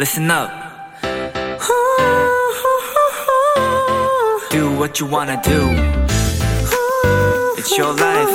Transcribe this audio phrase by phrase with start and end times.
[0.00, 0.50] listen up.
[4.50, 5.60] Do what you wanna do.
[7.58, 8.30] It's your life.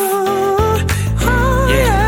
[1.67, 2.05] Yeah.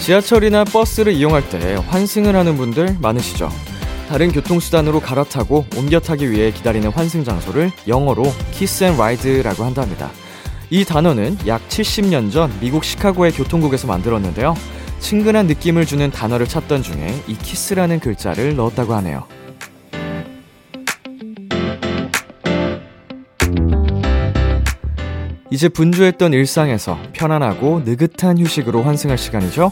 [0.00, 3.52] 지하철이나 버스를 이용할 때 환승을 하는 분들 많으시죠?
[4.08, 10.10] 다른 교통수단으로 갈아타고 옮겨 타기 위해 기다리는 환승 장소를 영어로 Kiss and Ride라고 한답니다.
[10.70, 14.54] 이 단어는 약 70년 전 미국 시카고의 교통국에서 만들었는데요.
[14.98, 19.26] 친근한 느낌을 주는 단어를 찾던 중에 이 키스라는 글자를 넣었다고 하네요.
[25.50, 29.70] 이제 분주했던 일상에서 편안하고 느긋한 휴식으로 환승할 시간이죠?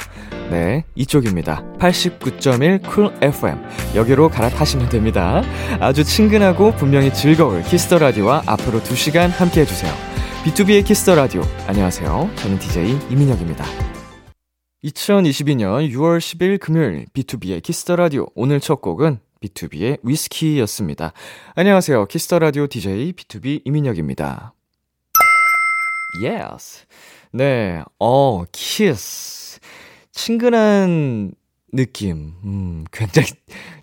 [0.50, 1.62] 네, 이쪽입니다.
[1.78, 3.58] 89.1 Cool FM.
[3.94, 5.42] 여기로 갈아타시면 됩니다.
[5.78, 9.92] 아주 친근하고 분명히 즐거울 Kiss the Radio와 앞으로 2시간 함께 해주세요.
[10.46, 11.42] B2B의 키스터 라디오.
[11.66, 12.30] 안녕하세요.
[12.36, 13.64] 저는 DJ 이민혁입니다.
[14.84, 18.28] 2022년 6월 10일 금요일 B2B의 키스터 라디오.
[18.36, 21.14] 오늘 첫 곡은 BTOB의 위스키였습니다.
[21.56, 22.06] 안녕하세요.
[22.06, 24.54] 키스터 라디오 DJ B2B 이민혁입니다.
[26.22, 26.86] Yes.
[27.32, 29.58] 네, 어, 키스.
[30.12, 31.32] 친근한
[31.72, 32.34] 느낌.
[32.44, 33.30] 음, 굉장히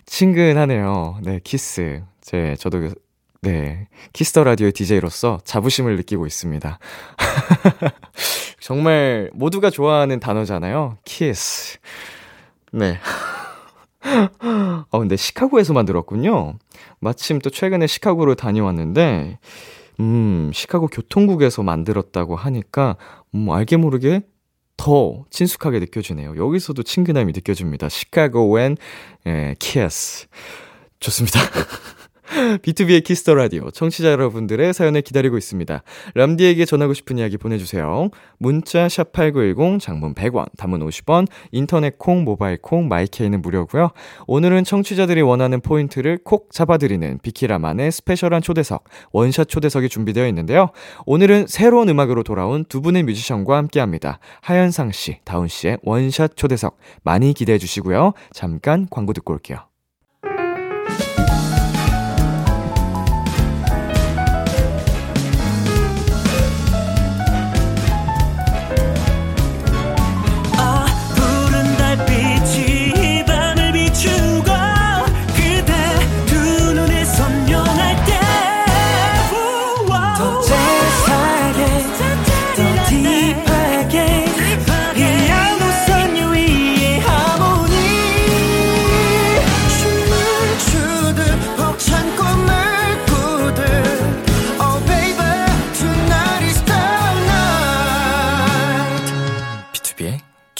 [0.05, 1.19] 친근하네요.
[1.23, 2.03] 네, 키스.
[2.21, 2.93] 제, 저도, 그,
[3.43, 6.79] 네, Kiss the Radio의 DJ로서 자부심을 느끼고 있습니다.
[8.61, 10.97] 정말 모두가 좋아하는 단어잖아요.
[11.03, 11.77] 키스.
[12.71, 12.97] 네.
[14.91, 16.53] 어, 근데 시카고에서 만들었군요.
[17.01, 19.39] 마침 또 최근에 시카고를 다녀왔는데,
[19.99, 22.95] 음, 시카고 교통국에서 만들었다고 하니까,
[23.35, 24.21] 음, 알게 모르게
[24.77, 26.37] 더 친숙하게 느껴지네요.
[26.37, 27.89] 여기서도 친근함이 느껴집니다.
[27.89, 28.77] 시카고 웬,
[29.27, 30.27] 예, 키스.
[31.01, 31.41] 좋습니다.
[32.33, 35.83] B2B의 키스터 라디오 청취자 여러분들의 사연을 기다리고 있습니다.
[36.15, 38.09] 람디에게 전하고 싶은 이야기 보내주세요.
[38.37, 43.91] 문자 샵 #8910 장문 100원, 단문 50원, 인터넷 콩, 모바일 콩, My K는 무료고요.
[44.27, 50.69] 오늘은 청취자들이 원하는 포인트를 콕 잡아드리는 비키라만의 special한 초대석 원샷 초대석이 준비되어 있는데요.
[51.05, 54.19] 오늘은 새로운 음악으로 돌아온 두 분의 뮤지션과 함께합니다.
[54.41, 58.13] 하현상 씨, 다운 씨의 원샷 초대석 많이 기대해 주시고요.
[58.31, 59.72] 잠깐 광고 듣고 올게요.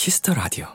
[0.04, 0.66] Kiss the Radio.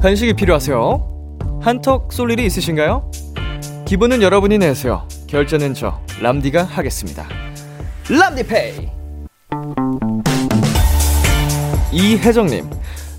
[0.00, 1.58] 간식이 필요하세요?
[1.60, 3.10] 한턱 쏠 일이 있으신가요?
[3.84, 5.08] 기분은 여러분이 내세요.
[5.26, 7.26] 결제는 저 람디가 하겠습니다.
[8.08, 8.88] 람디페이.
[11.90, 12.70] 이혜정님,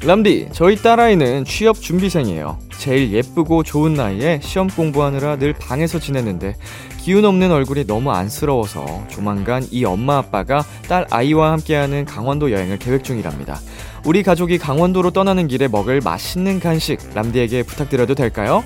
[0.05, 2.57] 람디, 저희 딸아이는 취업 준비생이에요.
[2.77, 6.55] 제일 예쁘고 좋은 나이에 시험 공부하느라 늘 방에서 지냈는데
[7.01, 13.03] 기운 없는 얼굴이 너무 안쓰러워서 조만간 이 엄마 아빠가 딸 아이와 함께하는 강원도 여행을 계획
[13.03, 13.59] 중이랍니다.
[14.05, 18.63] 우리 가족이 강원도로 떠나는 길에 먹을 맛있는 간식 람디에게 부탁드려도 될까요?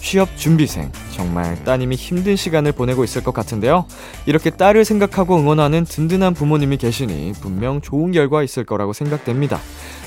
[0.00, 0.90] 취업 준비생.
[1.10, 3.86] 정말 따님이 힘든 시간을 보내고 있을 것 같은데요.
[4.26, 9.60] 이렇게 딸을 생각하고 응원하는 든든한 부모님이 계시니 분명 좋은 결과 있을 거라고 생각됩니다.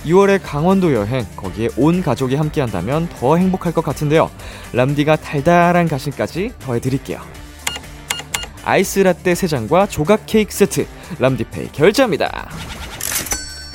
[0.06, 4.32] 6월에 강원도 여행, 거기에 온 가족이 함께 한다면 더 행복할 것 같은데요.
[4.74, 7.22] 람디가 달달한 가심까지 더해드릴게요.
[8.64, 10.88] 아이스 라떼 3잔과 조각 케이크 세트,
[11.20, 12.50] 람디페이 결제합니다.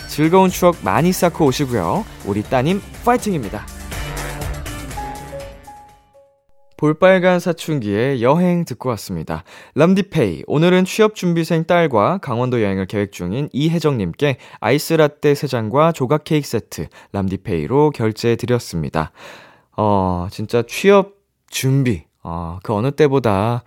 [0.08, 2.04] 즐거운 추억 많이 쌓고 오시고요.
[2.24, 3.66] 우리 따님 파이팅입니다.
[6.76, 9.44] 볼빨간 사춘기의 여행 듣고 왔습니다.
[9.76, 10.44] 람디페이.
[10.46, 18.36] 오늘은 취업준비생 딸과 강원도 여행을 계획 중인 이혜정님께 아이스라떼 3잔과 조각 케이크 세트 람디페이로 결제해
[18.36, 19.10] 드렸습니다.
[19.76, 21.14] 어, 진짜 취업
[21.48, 22.04] 준비.
[22.22, 23.62] 어, 그 어느 때보다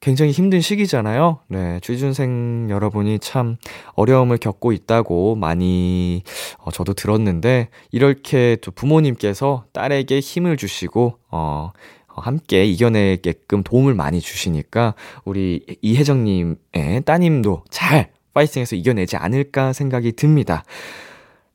[0.00, 1.40] 굉장히 힘든 시기잖아요.
[1.48, 3.56] 네, 취준생 여러분이 참
[3.94, 6.22] 어려움을 겪고 있다고 많이
[6.58, 11.72] 어, 저도 들었는데 이렇게 또 부모님께서 딸에게 힘을 주시고 어
[12.20, 14.94] 함께 이겨내게끔 도움을 많이 주시니까
[15.24, 20.64] 우리 이혜정님의 따님도 잘 파이팅해서 이겨내지 않을까 생각이 듭니다.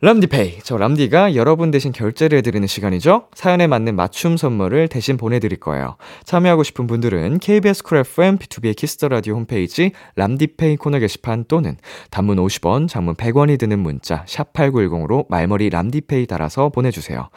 [0.02, 0.60] 람디페이.
[0.64, 3.30] 저 람디가 여러분 대신 결제를 해드리는 시간이죠.
[3.34, 5.96] 사연에 맞는 맞춤 선물을 대신 보내드릴 거예요.
[6.26, 11.78] 참여하고 싶은 분들은 KBS 쿨 FM B2B의 키스터 라디오 홈페이지 람디페이 코너 게시판 또는
[12.12, 17.30] 단문 50원, 장문 100원이 드는 문자 샵 #8910으로 말머리 람디페이 달아서 보내주세요.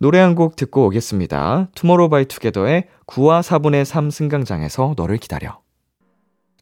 [0.00, 1.68] 노래 한 곡 듣고 오겠습니다.
[1.74, 5.60] 투모로우바이투게더의 9와 4분의 3 승강장에서 너를 기다려.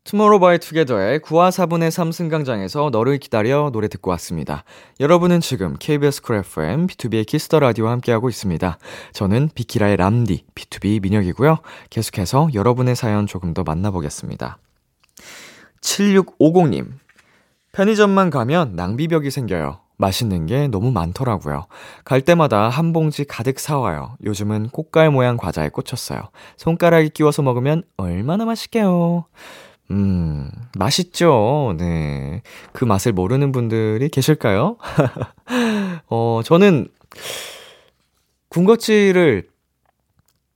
[0.03, 4.65] 투모로우바이투게더의 9와 4분의 3 승강장에서 너를 기다려 노래 듣고 왔습니다.
[4.99, 8.77] 여러분은 지금 KBS 쿨 FM B2B의 키스터 라디오와 함께하고 있습니다.
[9.13, 11.59] 저는 비키라의 람디 BTOB 민혁이고요.
[11.91, 14.59] 계속해서 여러분의 사연 조금 더 만나보겠습니다.
[15.83, 16.89] 7650님.
[17.71, 19.79] 편의점만 가면 낭비벽이 생겨요.
[19.99, 21.67] 맛있는 게 너무 많더라고요.
[22.05, 24.17] 갈 때마다 한 봉지 가득 사와요.
[24.25, 26.21] 요즘은 꼬깔 모양 과자에 꽂혔어요.
[26.57, 29.27] 손가락에 끼워서 먹으면 얼마나 맛있게요.
[29.91, 31.75] 음, 맛있죠.
[31.79, 32.43] 네.
[32.73, 34.77] 그 맛을 모르는 분들이 계실까요?
[36.09, 36.89] 어, 저는
[38.49, 39.49] 군것질을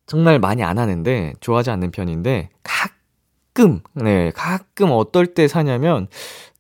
[0.06, 6.08] 정말 많이 안 하는데, 좋아하지 않는 편인데, 가끔, 네, 가끔 어떨 때 사냐면,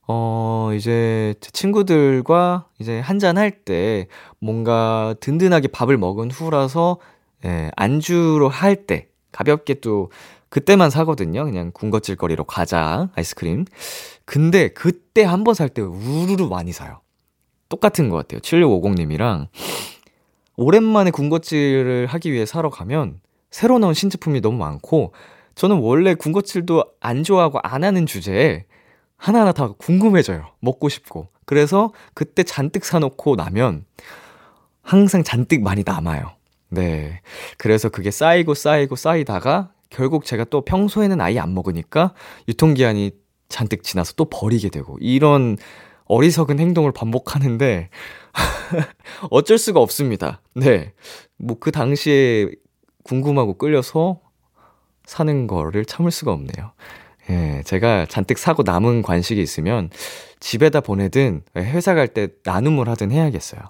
[0.08, 4.08] 어, 이제 제 친구들과 이제 한잔할 때
[4.40, 6.98] 뭔가 든든하게 밥을 먹은 후라서,
[7.44, 10.10] 예, 안주로 할 때, 가볍게 또
[10.48, 11.44] 그때만 사거든요.
[11.44, 13.64] 그냥 군것질거리로 과자, 아이스크림.
[14.26, 17.00] 근데 그때 한 번 살 때 우르르 많이 사요.
[17.68, 18.40] 똑같은 것 같아요.
[18.40, 19.46] 7650님이랑
[20.56, 23.20] 오랜만에 군것질을 하기 위해 사러 가면
[23.50, 25.14] 새로 나온 신제품이 너무 많고
[25.54, 28.66] 저는 원래 군것질도 안 좋아하고 안 하는 주제에
[29.22, 30.48] 하나하나 다 궁금해져요.
[30.58, 31.28] 먹고 싶고.
[31.46, 33.84] 그래서 그때 잔뜩 사놓고 나면
[34.82, 36.32] 항상 잔뜩 많이 남아요.
[36.70, 37.20] 네.
[37.56, 42.14] 그래서 그게 쌓이고 쌓이고 쌓이다가 결국 제가 또 평소에는 아예 안 먹으니까
[42.48, 43.12] 유통기한이
[43.48, 45.56] 잔뜩 지나서 또 버리게 되고 이런
[46.06, 47.90] 어리석은 행동을 반복하는데
[49.30, 50.40] 어쩔 수가 없습니다.
[50.56, 50.94] 네.
[51.38, 52.48] 뭐 그 당시에
[53.04, 54.18] 궁금하고 끌려서
[55.04, 56.72] 사는 거를 참을 수가 없네요.
[57.32, 59.88] 예, 제가 잔뜩 사고 남은 관식이 있으면
[60.40, 63.60] 집에다 보내든 회사 갈 때 나눔을 하든 해야겠어요.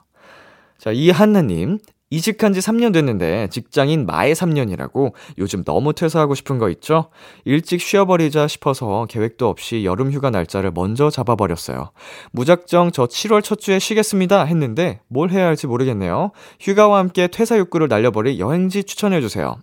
[0.78, 1.78] 자, 이한나님.
[2.10, 7.08] 이직한 지 3년 됐는데 직장인 마의 3년이라고 요즘 너무 퇴사하고 싶은 거 있죠?
[7.46, 11.90] 일찍 쉬어버리자 싶어서 계획도 없이 여름 휴가 날짜를 먼저 잡아버렸어요.
[12.32, 16.32] 무작정 저 7월 첫 주에 쉬겠습니다 했는데 뭘 해야 할지 모르겠네요.
[16.60, 19.56] 휴가와 함께 퇴사 욕구를 날려버릴 여행지 추천해주세요.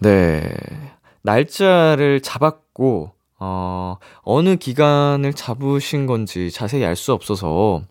[0.00, 0.52] 네.
[1.24, 7.82] 날짜를 잡았고, 어, 어느 기간을 잡으신 건지 자세히 알 수 없어서,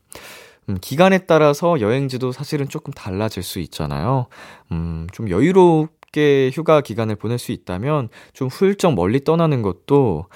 [0.69, 4.27] 음, 기간에 따라서 여행지도 사실은 조금 달라질 수 있잖아요.
[4.71, 10.27] 음, 좀 여유롭게 휴가 기간을 보낼 수 있다면 좀 훌쩍 멀리 떠나는 것도,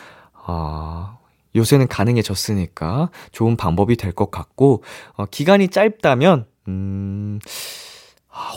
[0.45, 1.17] 아,
[1.55, 4.83] 요새는 가능해졌으니까 좋은 방법이 될 것 같고,
[5.15, 7.39] 어, 기간이 짧다면, 음,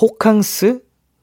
[0.00, 0.80] 호캉스?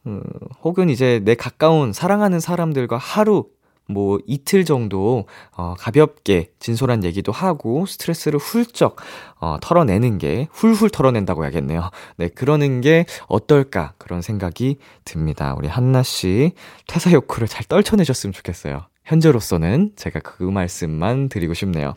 [0.08, 0.24] 음,
[0.64, 3.46] 혹은 이제 내 가까운 사랑하는 사람들과 하루
[3.90, 5.26] 뭐 이틀 정도
[5.56, 8.98] 어 가볍게 진솔한 얘기도 하고 스트레스를 훌쩍
[9.40, 11.90] 어 털어내는 게 훌훌 털어낸다고 해야겠네요.
[12.18, 15.56] 네, 그러는 게 어떨까 그런 생각이 듭니다.
[15.58, 16.52] 우리 한나 씨
[16.88, 18.88] 퇴사 욕구를 잘 떨쳐내셨으면 좋겠어요.
[19.06, 21.96] 현재로서는 제가 그 말씀만 드리고 싶네요.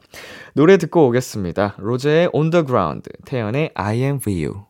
[0.55, 1.75] 노래 듣고 오겠습니다.
[1.79, 4.70] 로제의 On the Ground, 태연의 I am with you.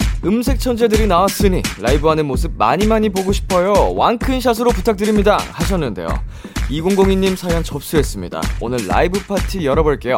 [0.23, 3.73] 음색 천재들이 나왔으니 라이브하는 모습 많이 많이 보고 싶어요.
[3.95, 5.37] 왕큰샷으로 부탁드립니다.
[5.51, 6.07] 하셨는데요.
[6.69, 8.39] 2002님 사연 접수했습니다.
[8.59, 10.17] 오늘 라이브 파티 열어볼게요.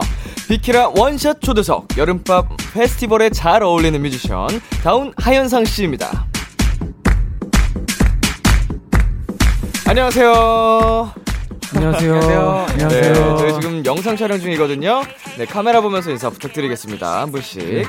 [0.50, 4.50] 비키라 원샷 초대석 여름밤 페스티벌에 잘 어울리는 뮤지션
[4.84, 6.28] 다운 하현상 씨입니다.
[9.88, 11.14] 안녕하세요.
[11.76, 12.16] 안녕하세요.
[12.70, 12.88] 안녕하세요.
[12.90, 15.02] 네, 저희 지금 영상 촬영 중이거든요.
[15.38, 17.22] 네, 카메라 보면서 인사 부탁드리겠습니다.
[17.22, 17.88] 한 분씩.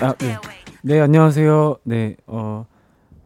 [0.00, 0.36] 아, 네.
[0.82, 1.76] 네, 안녕하세요.
[1.84, 2.66] 네, 어,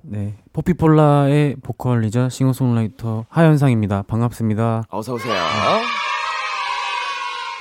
[0.02, 0.34] 네.
[0.52, 4.02] 포피폴라의 보컬이자 싱어송라이터 하현상입니다.
[4.06, 4.84] 반갑습니다.
[4.90, 5.34] 어서 오세요.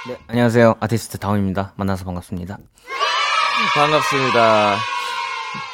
[0.07, 0.75] 네, 안녕하세요.
[0.79, 1.73] 아티스트 다운입니다.
[1.77, 2.57] 만나서 반갑습니다.
[3.73, 4.75] 반갑습니다.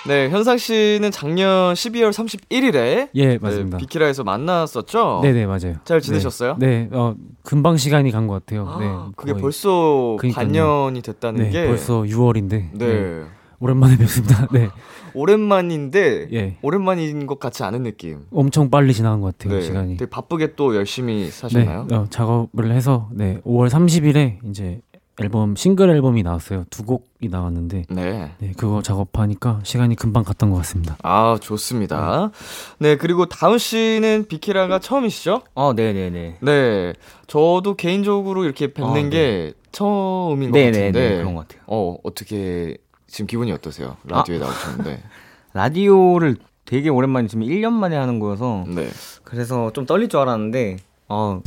[0.07, 3.77] 네, 현상 씨는 작년 12월 31일에 예, 맞습니다.
[3.77, 5.21] 네, 비키라에서 만났었죠?
[5.23, 5.75] 네 네, 맞아요.
[5.83, 6.55] 잘 지내셨어요?
[6.59, 8.67] 네, 네 어, 금방 시간이 간 것 같아요.
[8.69, 8.87] 아, 네.
[9.15, 10.45] 그게 벌써 그러니까요.
[10.45, 12.69] 반년이 됐다는 네, 게 벌써 6월인데.
[12.73, 13.23] 네.
[13.62, 13.65] 네.
[13.65, 14.48] 오랜만에 뵙습니다.
[14.51, 14.70] 네.
[15.13, 16.58] 오랜만인데 예.
[16.62, 18.25] 오랜만인 것 같지 않은 느낌.
[18.32, 19.62] 엄청 빨리 지나간 것 같아요, 네.
[19.62, 19.98] 시간이.
[19.98, 21.86] 되게 바쁘게 또 열심히 사셨나요?
[21.88, 24.82] 네, 어, 작업을 해서 네, 5월 30일에 이제
[25.22, 26.65] 앨범 싱글 앨범이 나왔어요.
[26.72, 28.32] 두 곡이 나왔는데 네.
[28.39, 30.98] 네, 그거 작업하니까 시간이 금방 갔던 것 같습니다.
[31.03, 32.32] 아, 좋습니다.
[32.80, 35.41] 네, 그리고 다운 씨는 비키라가 처음이시죠?
[35.53, 36.38] 어, 네, 네, 네.
[36.41, 36.94] 네.
[37.27, 39.10] 저도 개인적으로 이렇게 뵙는 아, 네.
[39.10, 40.91] 게 처음인 것 네, 같은데.
[40.91, 41.62] 네, 네, 그런 것 같아요.
[41.68, 42.77] 어, 어떻게
[43.12, 43.98] 지금 기분이 어떠세요?
[44.06, 45.03] 라디오에 나오셨는데.
[45.53, 48.88] 라디오를 되게 오랜만에 지금 1년 만에 하는 거여서 네.
[49.24, 50.77] 그래서 좀 떨릴 줄 알았는데
[51.10, 51.41] 어,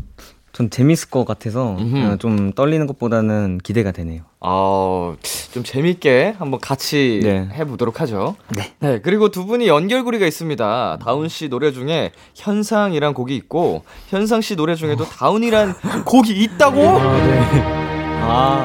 [0.53, 1.91] 전 재밌을 것 같아서 음흠.
[1.91, 4.23] 그냥 좀 떨리는 것보다는 기대가 되네요.
[4.41, 5.17] 아,
[5.53, 7.49] 좀 재밌게 한번 같이 네.
[7.55, 8.37] 해보도록 하죠.
[8.55, 8.75] 네.
[8.79, 10.99] 네, 그리고 두 분이 연결고리가 있습니다.
[11.03, 16.83] 다운 씨 노래 중에 현상이란 곡이 있고, 현상 씨 노래 중에도 다운이란 곡이 있다고?
[18.23, 18.65] 아,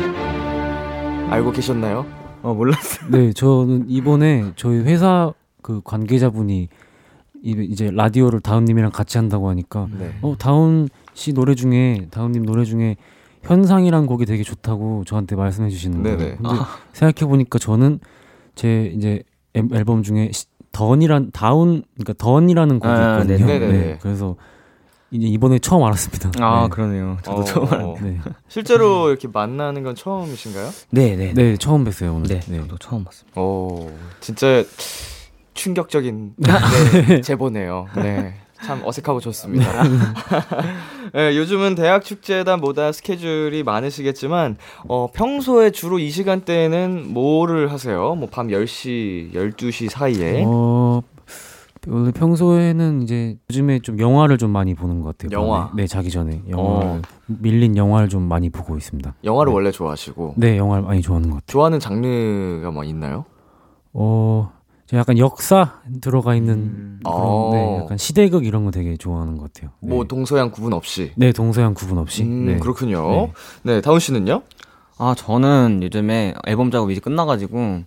[1.33, 2.05] 알고 계셨나요?
[2.43, 3.09] 어, 몰랐어요.
[3.09, 6.67] 네, 저는 이번에 저희 회사 그 관계자분이
[7.45, 10.13] 이- 이제 라디오를 다운님이랑 같이 한다고 하니까 네.
[10.21, 12.95] 어 다운 씨 노래 중에 다운님 노래 중에
[13.41, 16.17] 현상이란 곡이 되게 좋다고 저한테 말씀해 주시는 거예요.
[16.17, 16.35] 네네.
[16.37, 16.55] 근데
[16.93, 17.99] 생각해 보니까 저는
[18.55, 19.23] 제 이제
[19.55, 23.45] 앨- 앨범 중에 시- 던이란 다운 그러니까 던이라는 곡이 아, 있거든요.
[23.45, 23.71] 네네네.
[23.77, 24.35] 네, 그래서
[25.13, 26.31] 이제 이번에 처음 알았습니다.
[26.43, 26.69] 아, 네.
[26.69, 27.17] 그러네요.
[27.23, 27.99] 저도 어, 처음 알았네.
[28.01, 28.19] 네.
[28.47, 30.69] 실제로 이렇게 만나는 건 처음이신가요?
[30.89, 31.33] 네, 네.
[31.33, 32.27] 네, 처음 뵀어요 오늘.
[32.27, 33.39] 네, 저도 처음 봤습니다.
[33.39, 34.63] 오, 진짜
[35.53, 36.33] 충격적인
[37.07, 37.87] 네, 제보네요.
[37.95, 38.33] 네.
[38.65, 39.83] 참 어색하고 좋습니다.
[41.13, 48.15] 네, 요즘은 대학 축제다 뭐다 스케줄이 많으시겠지만 어, 평소에 주로 이 시간대에는 뭐를 하세요?
[48.15, 51.01] 뭐 밤 10시, 12시 사이에 어
[51.87, 55.39] 원래 평소에는 이제 요즘에 좀 영화를 좀 많이 보는 것 같아요.
[55.39, 55.67] 영화?
[55.67, 55.83] 밤에.
[55.83, 57.01] 네, 자기 전에 영화 어.
[57.27, 59.15] 밀린 영화를 좀 많이 보고 있습니다.
[59.23, 59.55] 영화를 네.
[59.55, 61.45] 원래 좋아하시고 네, 영화를 많이 좋아하는 것 같아요.
[61.47, 63.25] 좋아하는 장르가 뭐 있나요?
[63.93, 64.51] 어,
[64.87, 66.99] 제가 약간 역사 들어가 있는 음.
[67.03, 67.49] 그런 어.
[67.53, 69.71] 네, 약간 시대극 이런 거 되게 좋아하는 것 같아요.
[69.81, 69.89] 네.
[69.89, 71.11] 뭐 동서양 구분 없이.
[71.15, 72.23] 네, 동서양 구분 없이.
[72.23, 72.59] 음, 네.
[72.59, 73.09] 그렇군요.
[73.11, 73.33] 네.
[73.63, 74.41] 네, 다운 씨는요?
[75.03, 77.83] 아, 저는 요즘에 앨범 작업이 이제 끝나가지고,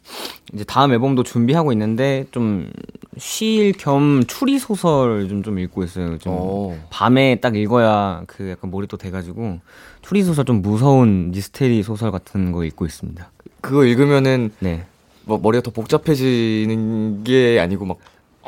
[0.52, 2.70] 이제 다음 앨범도 준비하고 있는데, 좀,
[3.16, 6.12] 쉴 겸 추리 소설 좀, 좀 읽고 있어요.
[6.12, 6.30] 요즘.
[6.34, 6.78] 어.
[6.90, 9.60] 밤에 딱 읽어야 그 약간 몰입도 돼가지고,
[10.02, 13.30] 추리 소설 좀 무서운 미스테리 소설 같은 거 읽고 있습니다.
[13.62, 14.84] 그거 읽으면은 네.
[15.24, 17.96] 뭐 머리가 더 복잡해지는 게 아니고 막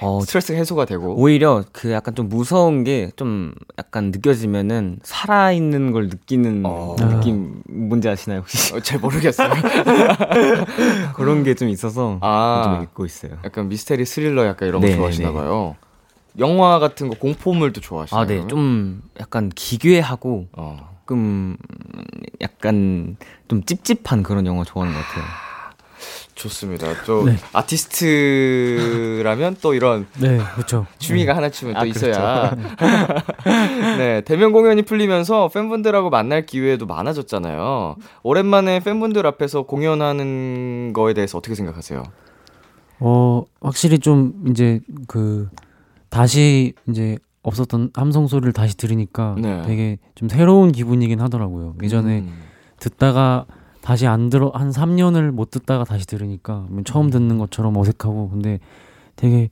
[0.01, 5.91] 어, 스트레스 해소가 되고 오히려 그 약간 좀 무서운 게 좀 약간 느껴지면은 살아 있는
[5.93, 6.95] 걸 느끼는 어.
[6.99, 8.75] 느낌, 뭔지 아시나요, 혹시?
[8.75, 9.51] 어, 잘 모르겠어요.
[11.17, 12.63] 그런 게 좀 있어서 아.
[12.65, 13.39] 좀 읽고 있어요.
[13.45, 15.35] 약간 미스테리 스릴러 약간 이런 거 네, 좋아하시나 네.
[15.35, 15.75] 봐요.
[16.39, 18.23] 영화 같은 거 공포물도 좋아하시나요?
[18.23, 18.47] 아, 네.
[18.47, 20.97] 좀 약간 기괴하고 어.
[21.01, 21.57] 조금
[22.41, 23.17] 약간
[23.49, 25.25] 좀 찝찝한 그런 영화 좋아하는 것 같아요.
[26.39, 26.87] 좋습니다.
[27.05, 27.37] 또 네.
[27.53, 30.87] 아티스트라면 또 이런 네, 그렇죠.
[30.99, 32.55] 취미가 하나쯤은 또 아, 있어야.
[33.99, 37.97] 네, 대면 공연이 풀리면서 팬분들하고 만날 기회도 많아졌잖아요.
[38.23, 42.05] 오랜만에 팬분들 앞에서 공연하는 거에 대해서 어떻게 생각하세요?
[43.01, 45.49] 어, 확실히 좀 이제 그
[46.09, 49.63] 다시 이제 없었던 함성 소리를 다시 들으니까 네.
[49.67, 51.75] 되게 좀 새로운 기분이긴 하더라고요.
[51.83, 52.43] 예전에 음.
[52.79, 53.47] 듣다가
[53.89, 58.61] 다시 안 들어 한 3년을 못 듣다가 다시 들으니까 뭐 처음 듣는 것처럼 어색하고 근데
[59.17, 59.49] 되게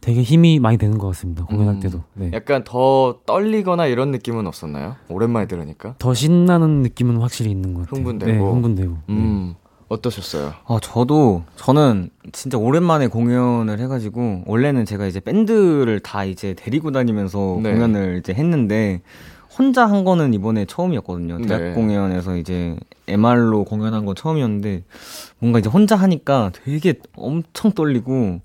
[0.00, 1.44] 되게 힘이 많이 되는 것 같습니다.
[1.44, 1.80] 공연할 음.
[1.80, 2.02] 때도.
[2.14, 2.30] 네.
[2.32, 4.96] 약간 더 떨리거나 이런 느낌은 없었나요?
[5.10, 5.96] 오랜만에 들으니까.
[5.98, 7.98] 더 신나는 느낌은 확실히 있는 것 같아요.
[7.98, 8.32] 흥분되고.
[8.32, 8.92] 네, 흥분되고.
[8.92, 9.14] 네.
[9.14, 9.54] 음,
[9.88, 10.54] 어떠셨어요?
[10.66, 17.60] 아, 저도, 저는 진짜 오랜만에 공연을 해가지고, 원래는 제가 이제 밴드를 다 이제 데리고 다니면서
[17.62, 17.72] 네.
[17.72, 19.02] 공연을 이제 했는데,
[19.56, 21.42] 혼자 한 거는 이번에 처음이었거든요.
[21.46, 21.72] 대학 네.
[21.72, 22.76] 공연에서 이제
[23.08, 24.84] MR로 공연한 건 처음이었는데,
[25.38, 28.40] 뭔가 이제 혼자 하니까 되게 엄청 떨리고,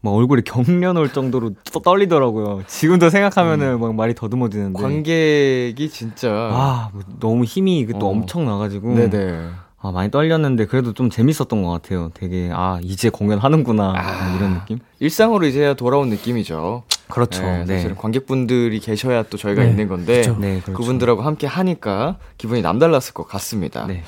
[0.00, 2.62] 막 얼굴에 경련 올 정도로 또 떨리더라고요.
[2.66, 4.80] 지금도 생각하면은 막 말이 더듬어지는데.
[4.82, 6.30] 관객이 진짜.
[6.30, 8.10] 아, 뭐 너무 힘이 그또 어.
[8.10, 8.94] 엄청 나가지고.
[8.94, 9.48] 네네.
[9.78, 12.10] 아, 많이 떨렸는데 그래도 좀 재밌었던 것 같아요.
[12.14, 14.36] 되게 아 이제 공연하는구나 아.
[14.36, 14.78] 이런 느낌.
[15.00, 16.84] 일상으로 이제야 돌아온 느낌이죠.
[17.08, 17.42] 그렇죠.
[17.42, 17.76] 네, 네.
[17.76, 20.36] 사실은 관객분들이 계셔야 또 저희가 네, 있는 건데 그쵸.
[20.38, 20.72] 네, 그렇죠.
[20.72, 23.86] 그분들하고 함께 하니까 기분이 남달랐을 것 같습니다.
[23.86, 24.02] 네.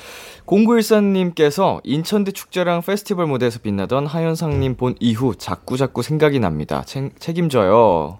[0.45, 6.83] 0914님께서 인천대 축제랑 페스티벌 무대에서 빛나던 하현상님 본 이후 자꾸 자꾸 생각이 납니다.
[6.85, 8.19] 책, 책임져요.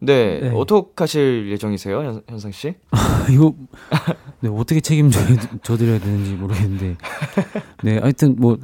[0.00, 0.52] 네, 네.
[0.54, 2.74] 어떻게 하실 예정이세요, 현, 현상 씨?
[3.32, 3.54] 이거
[4.40, 5.20] 네, 어떻게 책임져
[5.62, 6.96] 줘 드려야 되는지 모르겠는데
[7.82, 8.58] 네 하여튼 뭐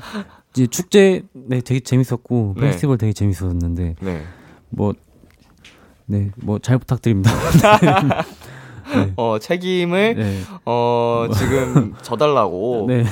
[0.55, 2.63] 이제 축제 네 되게 재밌었고 네.
[2.63, 4.23] 페스티벌 되게 재밌었는데 네.
[4.71, 4.95] 뭐
[6.07, 7.31] 네, 뭐 잘 부탁드립니다.
[8.95, 9.13] 네.
[9.17, 10.41] 어, 책임을 네.
[10.67, 13.05] 어, 지금 져달라고 네.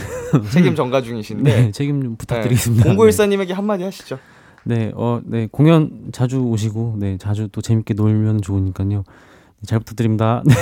[0.51, 2.91] 책임 전가 중이신데 네, 책임 좀 부탁드리겠습니다.
[2.91, 2.97] 네.
[2.97, 4.19] 0914님에게 한마디 하시죠.
[4.65, 8.89] 네, 어, 네, 공연 자주 오시고, 네, 자주 또 재밌게 놀면 좋으니까요.
[8.91, 10.43] 네, 잘 부탁드립니다.
[10.47, 10.55] 네.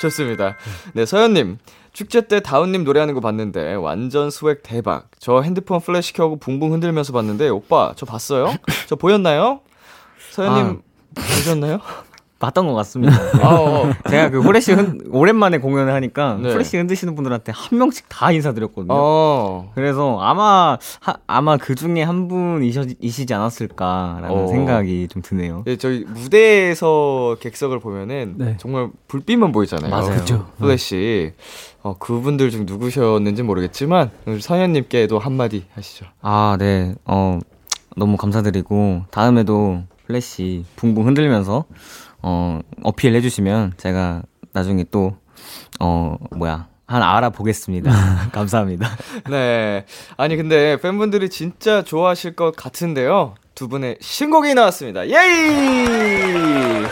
[0.00, 0.56] 좋습니다.
[0.94, 1.58] 네, 서현님.
[1.92, 5.10] 축제 때 다운님 노래하는 거 봤는데 완전 swag 대박.
[5.20, 8.52] 저 핸드폰 플래시 켜고 붕붕 흔들면서 봤는데 오빠 저 봤어요?
[8.88, 9.60] 저 보였나요?
[10.32, 10.82] 서현님
[11.14, 11.80] 보셨나요?
[12.44, 13.16] 봤던 것 같습니다.
[13.42, 13.92] 아, 어.
[14.10, 16.52] 제가 그 후레쉬 흔, 오랜만에 공연을 하니까 네.
[16.52, 18.92] 후레쉬 흔드시는 분들한테 한 명씩 다 인사드렸거든요.
[18.92, 19.72] 어.
[19.74, 24.46] 그래서 아마 하, 아마 그 중에 한 분이시지 않았을까라는 어.
[24.48, 25.62] 생각이 좀 드네요.
[25.64, 28.56] 네, 저희 무대에서 객석을 보면은 네.
[28.58, 29.90] 정말 불빛만 보이잖아요.
[29.90, 30.10] 맞아요.
[30.10, 30.46] 그쵸.
[30.58, 31.32] 플래시.
[31.82, 36.06] 어, 그분들 중 누구셨는지 모르겠지만 오늘 서현님께도 한마디 하시죠.
[36.20, 36.94] 아, 네.
[37.04, 37.38] 어,
[37.96, 41.64] 너무 감사드리고 다음에도 플래시 붕붕 흔들면서
[42.22, 45.16] 어, 어필 해 주시면 제가 나중에 또
[45.80, 47.90] 어, 뭐야 한 알아보겠습니다.
[48.32, 48.88] 감사합니다.
[49.30, 49.86] 네.
[50.16, 53.34] 아니 근데 팬분들이 진짜 좋아하실 것 같은데요.
[53.54, 55.08] 두 분의 신곡이 나왔습니다.
[55.08, 56.84] 예이!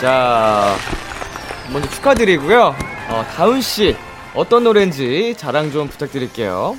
[0.00, 0.74] 자,
[1.72, 2.74] 먼저 축하드리고요.
[3.10, 3.94] 어, 다운 씨
[4.34, 6.76] 어떤 노래인지 자랑 좀 부탁드릴게요.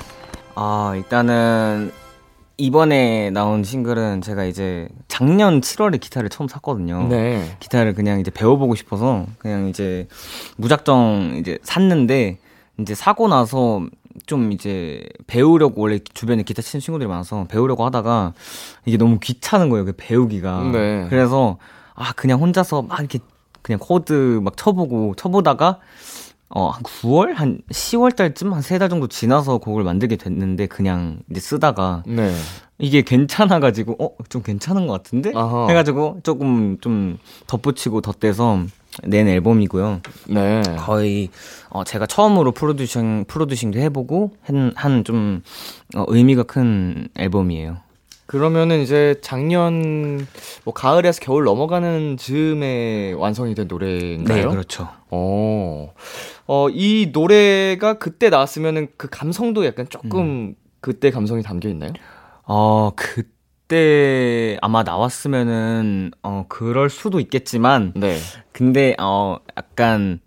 [0.55, 1.91] 아, 일단은
[2.57, 7.07] 이번에 나온 싱글은 제가 이제 작년 7월에 기타를 처음 샀거든요.
[7.07, 7.55] 네.
[7.59, 10.07] 기타를 그냥 이제 배워보고 싶어서 그냥 이제
[10.57, 12.37] 무작정 이제 샀는데
[12.79, 13.85] 이제 사고 나서
[14.27, 18.33] 좀 이제 배우려고 원래 주변에 기타 치는 친구들이 많아서 배우려고 하다가
[18.85, 19.85] 이게 너무 귀찮은 거예요.
[19.85, 20.69] 그 배우기가.
[20.71, 21.07] 네.
[21.09, 21.57] 그래서
[21.95, 23.19] 아 그냥 혼자서 막 이렇게
[23.63, 25.79] 그냥 코드 막 쳐보고 쳐보다가
[26.55, 27.33] 어, 한 9월?
[27.33, 28.53] 한 10월 달쯤?
[28.53, 32.31] 한 세 달 정도 지나서 곡을 만들게 됐는데, 그냥 이제 쓰다가, 네.
[32.77, 35.31] 이게 괜찮아가지고, 어, 좀 괜찮은 것 같은데?
[35.33, 35.67] 아하.
[35.69, 37.17] 해가지고, 조금 좀
[37.47, 38.59] 덧붙이고 덧대서
[39.03, 40.01] 낸 앨범이고요.
[40.29, 40.61] 네.
[40.77, 41.29] 거의,
[41.69, 45.41] 어, 제가 처음으로 producing, producing도 해보고, 한, 한 좀,
[45.95, 47.77] 어, 의미가 큰 앨범이에요.
[48.25, 50.25] 그러면은 이제 작년
[50.63, 54.43] 뭐 가을에서 겨울 넘어가는 즈음에 완성이 된 노래인가요?
[54.43, 54.89] 네, 그렇죠.
[55.09, 55.93] 어.
[56.47, 60.55] 어, 이 노래가 그때 나왔으면은 그 감성도 약간 조금 음.
[60.79, 61.91] 그때 감성이 담겨 있나요?
[62.45, 68.17] 어, 그때 아마 나왔으면은, 어, 그럴 수도 있겠지만, 네.
[68.51, 70.19] 근데 어 약간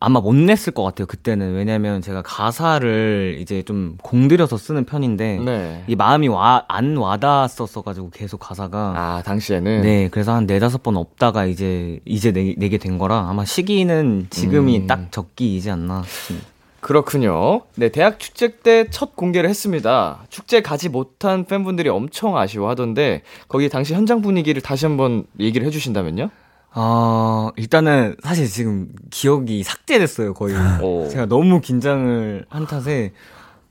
[0.00, 5.84] 아마 못 냈을 것 같아요 그때는 왜냐면 제가 가사를 이제 좀 공들여서 쓰는 편인데 네.
[5.88, 10.96] 이 마음이 와 안 와닿았었어 가지고 계속 가사가 아, 당시에는 네 그래서 한 네다섯 번
[10.96, 14.86] 없다가 이제 이제 내, 내게 된 거라 아마 시기는 지금이 음.
[14.86, 16.46] 딱 적기이지 않나 싶습니다.
[16.80, 17.62] 그렇군요.
[17.74, 20.20] 네, 대학 축제 때 첫 공개를 했습니다.
[20.30, 26.30] 축제 가지 못한 팬분들이 엄청 아쉬워하던데 거기 당시 현장 분위기를 다시 한번 얘기를 해주신다면요?
[26.74, 31.08] 어 일단은 사실 지금 기억이 삭제됐어요 거의 오.
[31.08, 33.12] 제가 너무 긴장을 한 탓에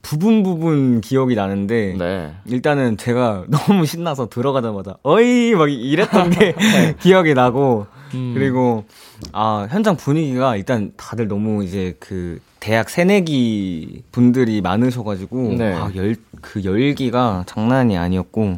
[0.01, 2.33] 부분 부분 기억이 나는데 네.
[2.45, 6.55] 일단은 제가 너무 신나서 들어가자마자 어이 막 이랬던 게
[7.01, 8.33] 기억이 나고 음.
[8.33, 8.85] 그리고
[9.33, 15.73] 아 현장 분위기가 일단 다들 너무 이제 그 대학 새내기 분들이 많으셔가지고 네.
[15.73, 18.57] 아, 열, 그 열기가 장난이 아니었고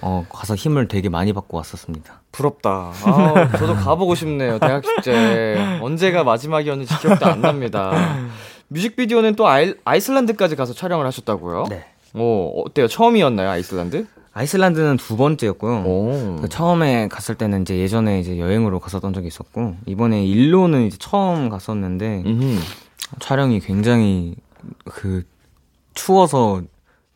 [0.00, 2.22] 어 가서 힘을 되게 많이 받고 왔었습니다.
[2.32, 2.92] 부럽다.
[3.04, 4.58] 아, 저도 가보고 싶네요.
[4.58, 5.78] 대학 축제.
[5.80, 7.92] 언제가 마지막이었는지 기억도 안 납니다.
[8.68, 11.66] 뮤직비디오는 또 아이, 아이슬란드까지 가서 촬영을 하셨다고요?
[11.70, 11.86] 네.
[12.14, 12.86] 오, 어때요?
[12.86, 14.06] 처음이었나요, 아이슬란드?
[14.34, 15.82] 아이슬란드는 두 번째였고요.
[15.84, 16.36] 오.
[16.40, 21.48] 그 처음에 갔을 때는 이제 예전에 이제 여행으로 갔었던 적이 있었고 이번에 일로는 이제 처음
[21.48, 22.60] 갔었는데 음흠.
[23.20, 24.36] 촬영이 굉장히
[24.84, 25.24] 그
[25.94, 26.62] 추워서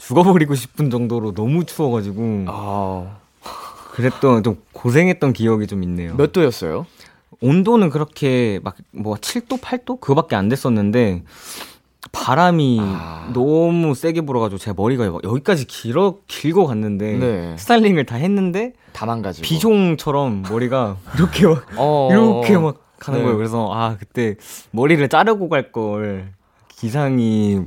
[0.06, 3.16] 죽어버리고 싶은 정도로 너무 추워가지고 아,
[3.92, 6.14] 그랬던 좀 고생했던 기억이 좀 있네요.
[6.16, 6.86] 몇 도였어요?
[7.40, 11.22] 온도는 그렇게 막 뭐 7도 8도 그거밖에 안 됐었는데
[12.12, 13.30] 바람이 아.
[13.32, 17.56] 너무 세게 불어가지고 제 머리가 막 여기까지 길어 길고 갔는데 네.
[17.58, 19.44] 스타일링을 다 했는데 다 망가지고.
[19.44, 23.24] 비종처럼 머리가 이렇게 막 어, 이렇게 막 가는 네.
[23.24, 23.36] 거예요.
[23.38, 24.34] 그래서 아 그때
[24.72, 26.32] 머리를 자르고 갈 걸
[26.68, 27.60] 기상이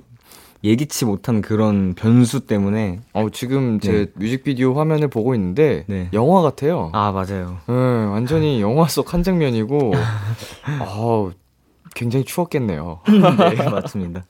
[0.66, 6.10] 예기치 못한 그런 변수 때문에 어, 지금 제 뮤직비디오 화면을 보고 있는데 네.
[6.12, 6.90] 영화 같아요.
[6.94, 7.58] 아 맞아요.
[7.68, 9.94] 네, 완전히 영화 속 한 장면이고,
[10.80, 11.32] 아,
[11.94, 13.00] 굉장히 추웠겠네요.
[13.06, 14.26] 네 맞습니다.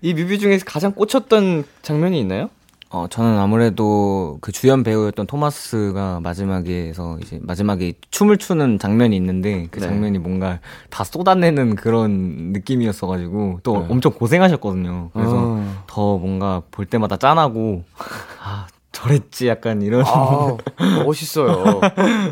[0.00, 2.48] 이 뮤비 중에서 가장 꽂혔던 장면이 있나요?
[2.92, 9.80] 어, 저는 아무래도 그 주연 배우였던 토마스가 마지막에서 이제 마지막에 춤을 추는 장면이 있는데 그
[9.80, 9.86] 네.
[9.86, 13.86] 장면이 뭔가 다 쏟아내는 그런 느낌이었어가지고 또 네.
[13.88, 15.08] 엄청 고생하셨거든요.
[15.14, 15.84] 그래서 어.
[15.86, 17.82] 더 뭔가 볼 때마다 짠하고
[18.44, 20.58] 아 저랬지 약간 이런 아,
[21.06, 21.80] 멋있어요.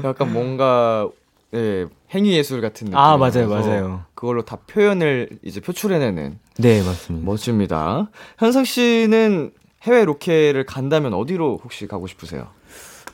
[0.04, 1.08] 약간 뭔가
[1.54, 2.98] 예, 행위 예술 같은 느낌.
[2.98, 4.02] 아 맞아요 맞아요.
[4.14, 7.24] 그걸로 다 표현을 이제 표출해내는 네 맞습니다.
[7.24, 8.10] 멋집니다.
[8.38, 12.48] 현상 씨는 해외 로케를 간다면 어디로 혹시 가고 싶으세요?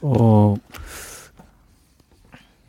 [0.02, 0.57] 어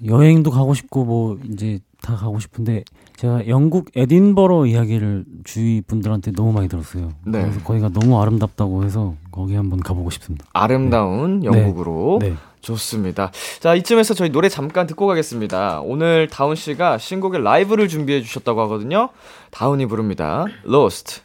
[0.06, 2.84] 여행도 가고 싶고 뭐 이제 다 가고 싶은데
[3.16, 7.14] 제가 영국 에딘버러 이야기를 주위 분들한테 너무 많이 들었어요.
[7.26, 7.42] 네.
[7.42, 10.46] 그래서 거기가 너무 아름답다고 해서 거기 한번 가보고 싶습니다.
[10.54, 12.36] 아름다운 영국으로 네.
[12.62, 13.32] 좋습니다.
[13.60, 15.82] 자, 이쯤에서 저희 노래 잠깐 듣고 가겠습니다.
[15.82, 19.10] 오늘 다운 씨가 신곡의 라이브를 준비해 주셨다고 하거든요.
[19.52, 20.46] 다운이 부릅니다.
[20.66, 21.22] Lost.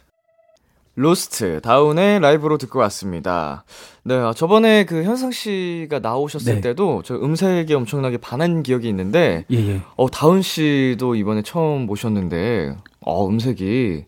[0.95, 3.63] Lost 다운의 라이브로 듣고 왔습니다.
[4.03, 6.61] 네, 아, 저번에 그 현상 씨가 나오셨을 네.
[6.61, 9.81] 때도 저 음색에 엄청나게 반한 기억이 있는데, 예 예.
[9.95, 14.05] 어 다운 씨도 이번에 처음 모셨는데, 어 음색이,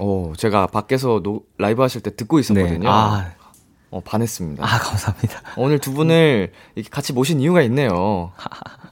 [0.00, 2.88] 어 제가 밖에서 노, 라이브 하실 때 듣고 있었거든요.
[2.88, 3.32] 아,
[3.94, 4.64] 어 반했습니다.
[4.64, 5.40] 아 감사합니다.
[5.56, 8.32] 오늘 두 분을 이렇게 같이 모신 이유가 있네요.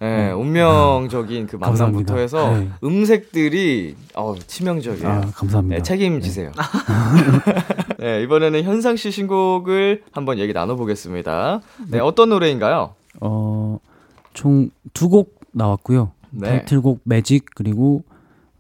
[0.01, 2.17] 네, 운명적인 그 만남부터 감사합니다.
[2.19, 2.71] 해서 네.
[2.85, 5.09] 음색들이 어, 치명적이에요.
[5.09, 5.77] 아 감사합니다.
[5.79, 6.53] 네, 책임지세요.
[7.99, 11.61] 네, 이번에는 현상 씨 신곡을 한번 얘기 나눠보겠습니다.
[11.89, 12.95] 네, 어떤 노래인가요?
[13.21, 13.79] 어
[14.35, 16.13] 총 두 곡 나왔고요.
[16.31, 16.49] 네.
[16.49, 18.05] 타이틀곡 매직 그리고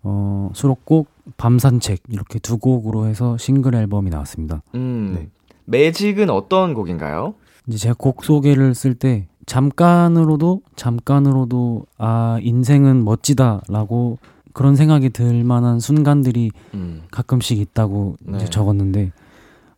[0.02, 4.61] 어 수록곡 밤산책 이렇게 두 곡으로 해서 싱글 앨범이 나왔습니다.
[4.74, 5.28] 음, 네.
[5.64, 7.35] 매직은 어떤 곡인가요?
[7.66, 14.18] 이제 제가 곡 소개를 쓸 때 잠깐으로도 잠깐으로도 아 인생은 멋지다라고
[14.53, 18.37] 그런 생각이 들 만한 순간들이 음, 가끔씩 있다고 네.
[18.38, 19.12] 이제 적었는데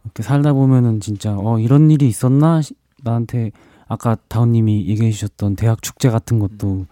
[0.05, 3.53] 이렇게 살다 보면은 진짜 어 이런 일이 있었나 시- 나한테
[3.87, 6.87] 아까 다운님이 얘기해 주셨던 대학 축제 같은 것도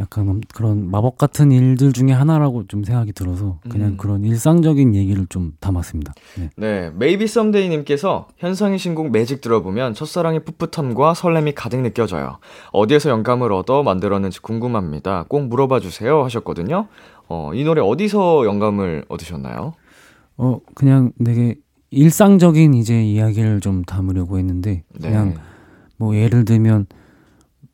[0.00, 3.96] 약간 엄- 그런 마법 같은 일들 중에 하나라고 좀 생각이 들어서 그냥 음.
[3.96, 6.14] 그런 일상적인 얘기를 좀 담았습니다.
[6.38, 6.50] 네.
[6.56, 12.38] 네, Maybe Someday 님께서 현상의 신곡 매직 들어보면 첫사랑의 풋풋함과 설렘이 가득 느껴져요.
[12.72, 15.24] 어디에서 영감을 얻어 만들었는지 궁금합니다.
[15.28, 16.86] 꼭 물어봐 주세요 하셨거든요.
[17.28, 19.74] 어, 이 노래 어디서 영감을 얻으셨나요?
[20.36, 21.56] 어 그냥 되게
[21.90, 25.08] 일상적인 이제 이야기를 좀 담으려고 했는데 네.
[25.08, 25.34] 그냥
[25.96, 26.86] 뭐 예를 들면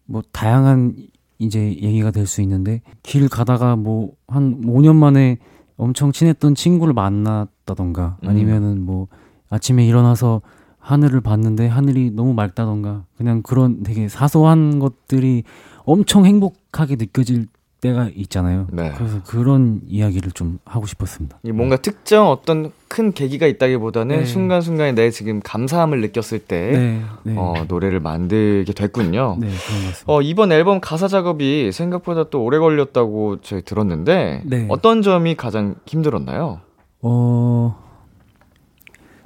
[0.06, 0.96] 뭐 다양한
[1.44, 5.38] 이제 얘기가 될 수 있는데 길 가다가 뭐 한 5년 만에
[5.76, 8.28] 엄청 친했던 친구를 만났다던가 음.
[8.28, 9.09] 아니면은 뭐
[9.50, 10.40] 아침에 일어나서
[10.78, 15.44] 하늘을 봤는데 하늘이 너무 맑다던가 그냥 그런 되게 사소한 것들이
[15.85, 17.46] 엄청 행복하게 느껴질
[17.84, 18.66] 때가 있잖아요.
[18.72, 18.92] 네.
[18.96, 21.38] 그래서 그런 이야기를 좀 하고 싶었습니다.
[21.42, 24.24] 이 뭔가 특정 어떤 큰 계기가 있다기보다는 네.
[24.24, 29.36] 순간순간에 내 지금 감사함을 느꼈을 때 네, 네, 어, 노래를 만들게 됐군요.
[29.38, 30.04] 네 그런 것 같습니다.
[30.06, 34.66] 어, 이번 앨범 가사 작업이 생각보다 또 오래 걸렸다고 저희 들었는데 네.
[34.70, 36.60] 어떤 점이 가장 힘들었나요?
[37.02, 37.76] 어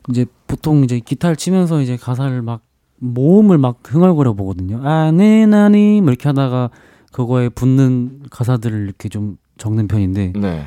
[0.08, 2.62] 이제 보통 이제 기타를 치면서 이제 가사를 막
[2.96, 4.80] 모음을 막 흥얼거려 보거든요.
[4.82, 6.70] 아는 아니 뭐 이렇게 하다가
[7.12, 10.64] 그거에 붙는 가사들을 이렇게 좀 적는 편인데 네.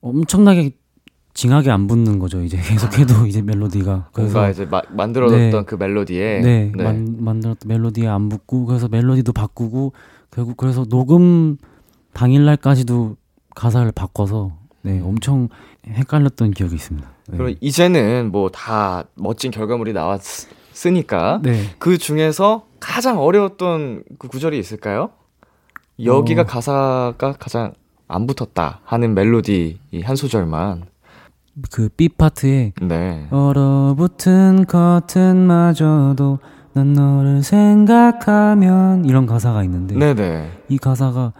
[0.00, 0.72] 엄청나게
[1.34, 2.42] 징하게 안 붙는 거죠.
[2.42, 5.62] 이제 계속해도 이제 멜로디가 그래서 이제 마, 만들어졌던 네.
[5.64, 6.82] 그 멜로디에 네, 네.
[6.82, 9.92] 만, 만들었던 멜로디에 안 붙고 그래서 멜로디도 바꾸고
[10.30, 11.56] 결국 그래서 녹음
[12.12, 13.16] 당일날까지도
[13.54, 15.48] 가사를 바꿔서 네 엄청
[15.86, 17.08] 헷갈렸던 기억이 있습니다.
[17.28, 17.36] 네.
[17.36, 21.62] 그럼 이제는 뭐 다 멋진 결과물이 나왔으니까 네.
[21.78, 25.10] 그 중에서 가장 어려웠던 그 구절이 있을까요?
[26.04, 26.44] 여기가 어.
[26.44, 27.72] 가사가 가장
[28.06, 30.84] 안 붙었다 하는 멜로디 이 한 소절만
[31.72, 33.26] 그 B 파트에 네.
[33.30, 36.38] 얼어붙은 커튼마저도
[36.72, 40.62] 난 너를 생각하면 이런 가사가 있는데 네네.
[40.68, 41.32] 이 가사가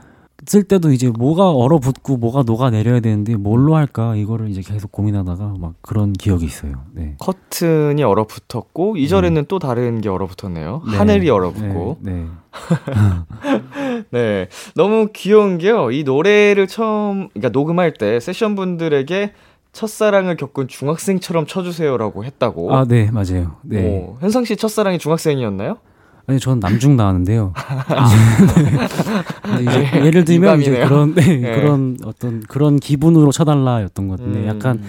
[0.47, 5.55] 쓸 때도 이제 뭐가 얼어붙고 뭐가 녹아 내려야 되는데 뭘로 할까 이거를 이제 계속 고민하다가
[5.61, 6.73] 막 그런 기억이 있어요.
[6.95, 7.17] 네.
[7.19, 10.83] 커튼이 얼어붙었고 이 절에는또 다른 게 얼어붙었네요.
[10.91, 10.97] 네.
[10.97, 11.99] 하늘이 얼어붙고.
[12.01, 12.27] 네.
[14.11, 14.21] 네.
[14.21, 14.49] 네.
[14.75, 15.91] 너무 귀여운 게요.
[15.91, 19.33] 이 노래를 처음 그러니까 녹음할 때 세션 분들에게
[19.73, 22.75] 첫사랑을 겪은 중학생처럼 쳐주세요라고 했다고.
[22.75, 23.57] 아, 네, 맞아요.
[23.63, 23.87] 네.
[23.87, 25.79] 오, 현상 씨 첫사랑이 중학생이었나요?
[26.27, 27.55] 아니, 저는 남중 나왔는데요.
[29.57, 30.89] 네, 이제 예를 들면 이제 유감이네요.
[30.89, 31.55] 그런 네, 네.
[31.55, 34.47] 그런 어떤 그런 기분으로 쳐달라였던 것 같은데 음.
[34.47, 34.83] 약간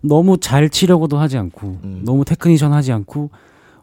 [0.00, 2.02] 너무 잘 치려고도 하지 않고 음.
[2.04, 3.30] 너무 technician 하지 않고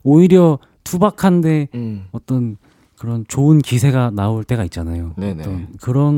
[0.03, 2.05] 오히려 투박한데 음.
[2.11, 2.57] 어떤
[3.03, 5.11] 그런 좋은 기세가 나올 때가 있잖아요.
[5.17, 5.67] 네네.
[5.81, 6.15] 그런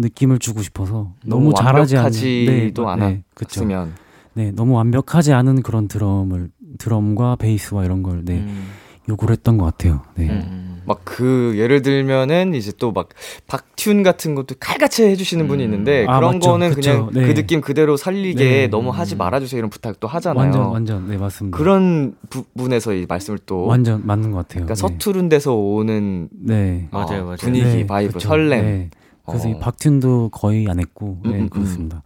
[0.00, 3.60] 느낌을 주고 싶어서 너무, 잘하지 않는 완벽하지도 네, 네, 그쵸.
[3.60, 3.92] 않았으면.
[4.32, 8.68] 네, 너무 완벽하지 않은 그런 드럼을 드럼과 베이스와 이런 걸 네, 음.
[9.08, 10.02] 요구를 했던 것 같아요.
[10.14, 10.28] 네.
[10.28, 10.82] 음.
[10.86, 13.08] 막그 예를 들면은 이제 또 막
[13.48, 15.72] 박튠 같은 것도 칼같이 해주시는 분이 음.
[15.72, 16.50] 있는데 아, 그런 맞죠.
[16.52, 16.90] 거는 그쵸.
[16.92, 17.26] 그냥 네.
[17.26, 18.66] 그 느낌 그대로 살리게 네.
[18.68, 20.40] 너무 하지 말아주세요 이런 부탁도 하잖아요.
[20.40, 21.58] 완전 완전 네 맞습니다.
[21.58, 24.64] 그런 부분에서 이 말씀을 또 완전 맞는 것 같아요.
[24.64, 24.80] 그러니까 네.
[24.80, 26.88] 서투른 데서 오는 네.
[26.92, 27.36] 맞아요, 어, 맞아요.
[27.40, 28.28] 분위기, 네, vibe, 그쵸.
[28.28, 28.64] 설렘.
[28.64, 28.90] 네.
[29.26, 29.50] 그래서 어.
[29.50, 31.48] 이 박 tune도 거의 안 했고 음, 네, 음, 음.
[31.48, 32.02] 그렇습니다.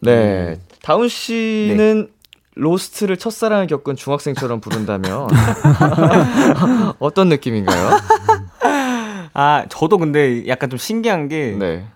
[0.00, 0.56] 네.
[0.82, 2.08] 다운 씨는
[2.56, 5.28] Lost를 첫사랑을 겪은 중학생처럼 부른다면
[6.98, 7.90] 어떤 느낌인가요?
[9.34, 11.86] 아, 저도 근데 약간 좀 신기한 게 네.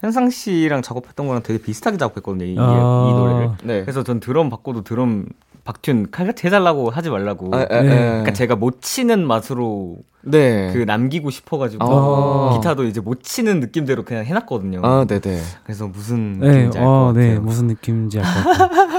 [0.00, 2.44] 현상 씨랑 작업했던 거랑 되게 비슷하게 작업했거든요.
[2.44, 3.08] 이, 아.
[3.08, 3.50] 이 노래를.
[3.64, 3.80] 네.
[3.82, 5.26] 그래서 전 드럼 바꿔도 드럼
[5.70, 7.54] 박튠 칼같이 해달라고 하지 말라고.
[7.54, 7.90] 아, 아, 네.
[7.90, 8.10] 아.
[8.10, 10.70] 그러니까 제가 못 치는 맛으로 네.
[10.72, 12.52] 그 남기고 싶어가지고 아.
[12.58, 14.80] 기타도 이제 못 치는 느낌대로 그냥 해놨거든요.
[14.84, 15.40] 아, 네네.
[15.64, 17.32] 그래서 무슨 네, 느낌인지 알것 어, 같아요.
[17.32, 18.90] 네, 무슨 느낌인지 알 것 같아요.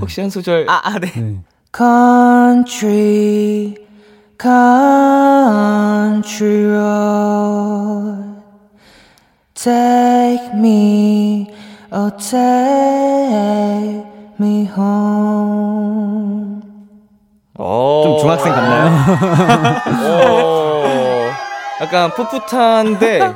[0.00, 1.12] 혹시 한 소절 아, 아, 네.
[1.14, 1.36] 네.
[1.72, 3.76] Country,
[5.30, 8.40] country road.
[9.54, 11.52] Take me,
[11.92, 14.04] oh, take
[14.40, 15.79] me home.
[18.40, 19.80] 중학생 같나요?
[20.04, 21.30] 어.
[21.82, 23.34] 약간 풋풋한데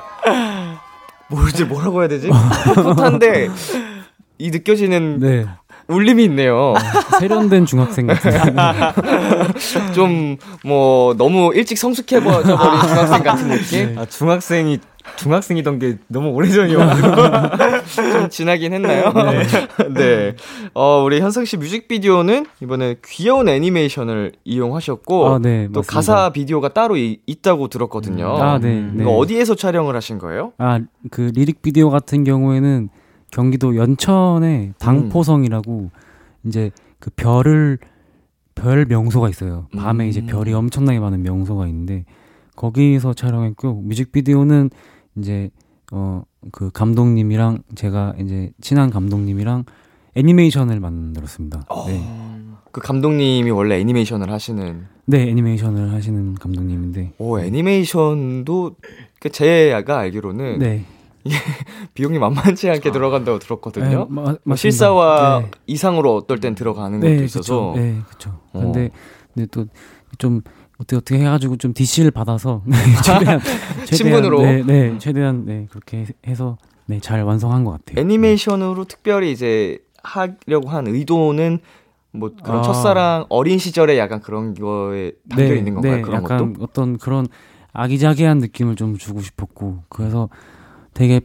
[1.28, 2.30] 뭐지 뭐라고 해야 되지?
[2.74, 3.48] 풋풋한데
[4.38, 5.46] 이 느껴지는 네.
[5.86, 6.74] 울림이 있네요.
[7.20, 8.32] 세련된 중학생 같은.
[9.94, 13.98] 좀 뭐 너무 일찍 성숙해 버린 중학생 같은 느낌?
[13.98, 14.78] 아, 중학생이
[15.16, 17.08] 중학생이던 게 너무 오래전이어가지고.
[18.12, 19.12] 좀 지나긴 했나요?
[19.94, 20.34] 네.
[20.74, 25.82] 어, 우리 현상 씨 뮤직비디오는 이번에 귀여운 애니메이션을 이용하셨고 아, 네, 또 맞습니다.
[25.82, 28.36] 가사 비디오가 따로 이- 있다고 들었거든요.
[28.36, 28.80] 아, 네.
[28.92, 29.02] 네.
[29.02, 30.52] 이거 어디에서 촬영을 하신 거예요?
[30.58, 32.88] 아, 그 리릭 비디오 같은 경우에는
[33.30, 35.90] 경기도 연천의 당포성이라고
[36.46, 37.78] 이제 그 별을
[38.54, 39.66] 별 명소가 있어요.
[39.76, 40.08] 밤에 음.
[40.08, 42.04] 이제 별이 엄청나게 많은 명소가 있는데
[42.56, 44.70] 거기서 촬영했고 뮤직비디오는
[45.16, 45.50] 이제
[45.92, 46.22] 어
[46.52, 49.64] 그 감독님이랑 제가 이제 친한 감독님이랑
[50.14, 51.64] 애니메이션을 만들었습니다.
[51.86, 52.04] 네.
[52.70, 58.76] 그 감독님이 원래 애니메이션을 하시는 네, 애니메이션을 하시는 감독님인데 오 애니메이션도
[59.20, 60.84] 그 제가 알기로는 네.
[61.94, 63.88] 비용이 만만치 않게 들어간다고 들었거든요.
[63.88, 64.56] 네, 마- 뭐.
[64.56, 65.50] 실사화 네.
[65.66, 67.80] 이상으로 어떨 땐 들어가는 것도 네, 있어서 그쵸.
[67.80, 68.40] 네, 그렇죠.
[68.52, 68.60] 어.
[68.60, 68.90] 근데
[69.32, 69.64] 근데 또
[70.18, 70.42] 좀
[70.78, 72.62] 어떻게 어떻게 해가지고 좀 DC를 받아서
[73.04, 74.42] 최대한 최대한 친분으로?
[74.42, 78.00] 네, 네, 최대한 네 그렇게 해서 네 잘 완성한 것 같아요.
[78.00, 81.60] 애니메이션으로 특별히 이제 하려고 한 의도는
[82.12, 82.62] 뭐 그런 아.
[82.62, 85.96] 첫사랑 어린 시절에 약간 그런 거에 담겨 네, 있는 건가요?
[85.96, 86.62] 네, 그런 약간 것도?
[86.64, 87.26] 어떤 그런
[87.72, 90.28] 아기자기한 느낌을 좀 주고 싶었고 그래서
[90.92, 91.22] 되게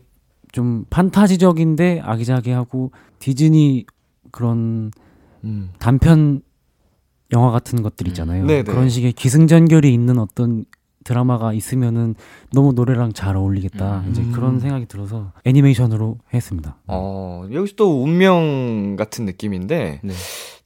[0.51, 3.85] 좀 판타지적인데 아기자기하고 디즈니
[4.31, 4.91] 그런
[5.43, 5.71] 음.
[5.77, 6.41] 단편
[7.31, 8.45] 영화 같은 것들 있잖아요.
[8.45, 8.63] 네네.
[8.63, 10.65] 그런 식의 기승전결이 있는 어떤
[11.03, 12.15] 드라마가 있으면은
[12.51, 14.03] 너무 노래랑 잘 어울리겠다.
[14.05, 14.11] 음.
[14.11, 16.77] 이제 그런 생각이 들어서 애니메이션으로 했습니다.
[16.87, 20.13] 어, 여기서 또 운명 같은 느낌인데 네.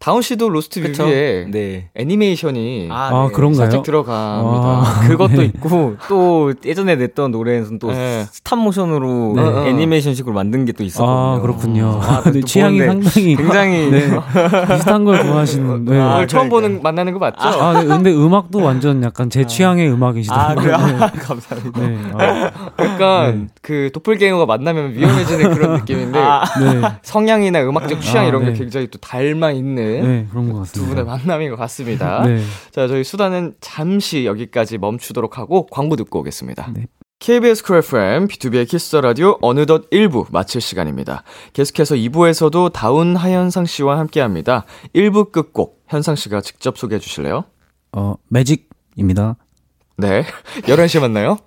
[0.04, 1.06] 다운 씨도 Lost 그쵸?
[1.06, 1.90] 뮤비에 네.
[1.96, 3.34] 애니메이션이 아, 네.
[3.34, 3.56] 그런가요?
[3.56, 4.68] 살짝 들어갑니다.
[4.68, 5.00] 아.
[5.08, 5.46] 그것도 네.
[5.46, 8.26] 있고 또 예전에 냈던 노래에는 또 네.
[8.30, 9.70] stop 모션으로 네.
[9.70, 11.16] 애니메이션식으로 만든 게 또 있었거든요.
[11.16, 12.00] 아 그렇군요.
[12.02, 14.10] 아, 근데 또 취향이 보는데 상당히 굉장히 네,
[14.76, 15.86] 비슷한 걸 좋아하시는.
[15.86, 15.92] 네.
[15.92, 16.50] 오늘 아, 처음 그러니까요.
[16.50, 17.48] 보는 만나는 거 맞죠?
[17.48, 20.56] 아, 네, 근데 음악도 완전 약간 제 취향의 아 음악이시더라고요.
[20.64, 20.78] 그래요?
[20.78, 20.98] 네.
[21.22, 21.80] 감사합니다.
[21.80, 21.98] 네.
[22.18, 22.52] 아,
[22.84, 26.82] 약간 그 도플갱어가 만나면 위험해지는 그런 느낌인데 아, 네.
[27.04, 28.58] 성향이나 음악적 취향 아, 이런 게 네.
[28.58, 30.90] 굉장히 또 닮아 있는 네, 그런 것두 같습니다.
[30.90, 32.24] 분의 만남인 것 같습니다.
[32.26, 32.42] 네.
[32.72, 36.72] 자, 저희 수다는 잠시 여기까지 멈추도록 하고 광고 듣고 오겠습니다.
[36.74, 36.88] 네.
[37.20, 41.24] KBS 쿨 FM, B2B의 키스 라디오 어느덧 1부 마칠 시간입니다.
[41.54, 44.66] 계속해서 2부에서도 다운 하현상 씨와 함께 합니다.
[44.94, 47.46] 1부 끝곡 현상 씨가 직접 소개해 주실래요?
[47.94, 49.38] 어, Magic입니다.
[49.98, 50.26] 네.
[50.68, 51.38] 11시에 만나요.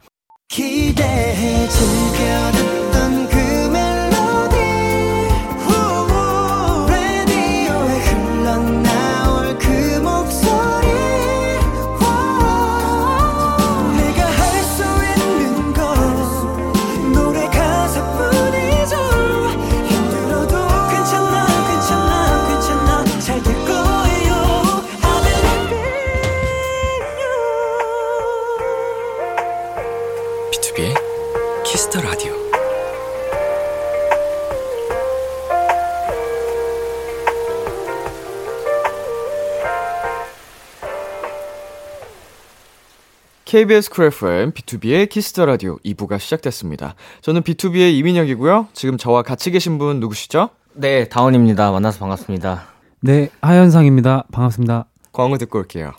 [0.49, 2.66] 기대해 즐겨
[43.47, 46.97] KBS 쿨 FM, B2B의 키스터 라디오 2부가 시작됐습니다.
[47.21, 48.67] 저는 BTOB의 이민혁이고요.
[48.73, 50.51] 지금 저와 같이 계신 분 누구시죠?
[50.75, 51.71] 네 다운입니다.
[51.71, 52.67] 만나서 반갑습니다.
[53.03, 54.25] 네, 하현상입니다.
[54.33, 54.87] 반갑습니다.
[55.13, 55.93] 광고 듣고 올게요.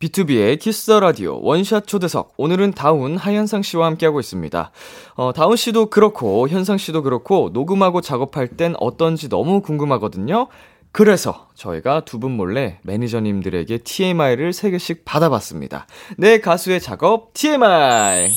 [0.00, 4.70] BTOB의 Kiss the Radio 원샷 초대석 오늘은 다운 하현상 씨와 함께하고 있습니다.
[5.16, 10.48] 어, 다운 씨도 그렇고 현상 씨도 그렇고 녹음하고 작업할 땐 어떤지 너무 궁금하거든요.
[10.92, 15.86] 그래서 저희가 두 분 몰래 매니저님들에게 TMI를 3개씩 받아봤습니다.
[16.18, 18.30] 내 가수의 작업 TMI.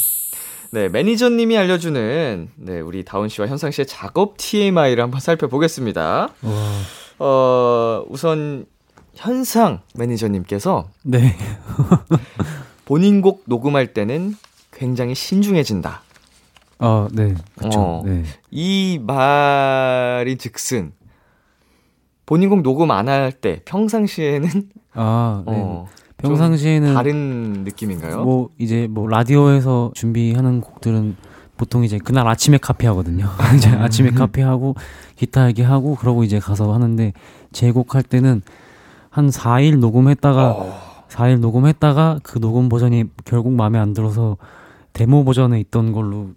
[0.71, 6.29] 네, 매니저님이 알려주는 네, 우리 다운 씨와 현상 씨의 작업 TMI를 한번 살펴보겠습니다.
[7.19, 8.65] 어, 우선
[9.13, 11.35] 현상 매니저님께서 네.
[12.85, 14.35] 본인 곡 녹음할 때는
[14.71, 16.01] 굉장히 신중해진다.
[16.79, 17.35] 어, 네.
[17.57, 17.79] 그쵸.
[17.79, 18.03] 어.
[18.05, 18.23] 네.
[18.51, 20.91] 이 말이 즉슨
[22.25, 24.49] 본인 곡 녹음 안 할 때 평상시에는
[24.93, 25.53] 아, 네.
[25.55, 25.85] 어,
[26.17, 28.23] 평상시에는 다른 느낌인가요?
[28.23, 31.15] 뭐 이제 뭐 라디오에서 준비하는 곡들은
[31.57, 33.25] 보통 이제 그날 아침에 카피하거든요.
[33.55, 34.75] 이제 아침에 카피하고
[35.15, 37.13] 기타 얘기하고 그러고 이제 가서 하는데
[37.51, 38.41] 제곡할 때는
[39.09, 40.79] 한 4일 녹음했다가 어.
[41.09, 44.37] 4일 녹음했다가 그 녹음 버전이 결국 마음에 안 들어서
[44.93, 46.29] 데모 버전에 있던 걸로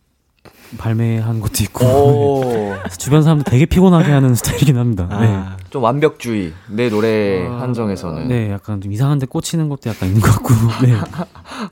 [0.76, 5.09] 발매한 것도 있고 주변 사람들 되게 피곤하게 하는 스타일이긴 합니다.
[5.11, 8.46] 아, 좀 완벽주의 내 노래 아, 한정에서는 네.
[8.48, 10.54] 네, 약간 좀 이상한데 꽂히는 것도 약간 있는 것 같고.
[10.85, 10.94] 네.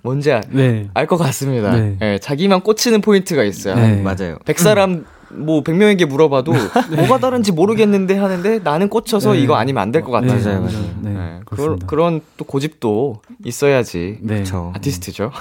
[0.02, 0.88] 뭔지 네.
[0.94, 1.72] 알것 같습니다.
[1.72, 1.96] 네.
[2.00, 3.74] 예, 자기만 꽂히는 포인트가 있어요.
[3.74, 4.00] 네.
[4.02, 4.38] 맞아요.
[4.44, 6.52] 100사람 뭐 100명에게 물어봐도
[6.94, 9.40] 뭐가 다른지 모르겠는데 하는데 나는 꽂혀서 네.
[9.40, 10.38] 이거 아니면 안 될 것 같아요.
[10.38, 10.76] 네, 맞아요, 맞아요.
[10.78, 10.94] 맞아요.
[11.02, 11.78] 네, 네, 그런.
[11.80, 14.44] 그런 또 고집도 있어야지 네.
[14.44, 15.32] 저 아티스트죠.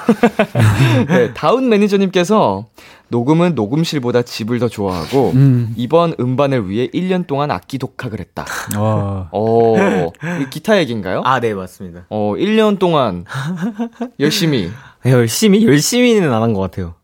[1.07, 2.65] 네, 다운 매니저님께서
[3.09, 5.73] 녹음은 녹음실보다 집을 더 좋아하고 음.
[5.75, 8.45] 이번 음반을 위해 1년 동안 악기 독학을 했다.
[8.77, 9.29] 와.
[9.31, 11.21] 어, 이 기타 얘기인가요?
[11.23, 12.05] 아, 네, 맞습니다.
[12.09, 13.25] 어, 1년 동안
[14.19, 14.71] 열심히
[15.05, 16.95] 열심히 열심히는 안 한 것 같아요.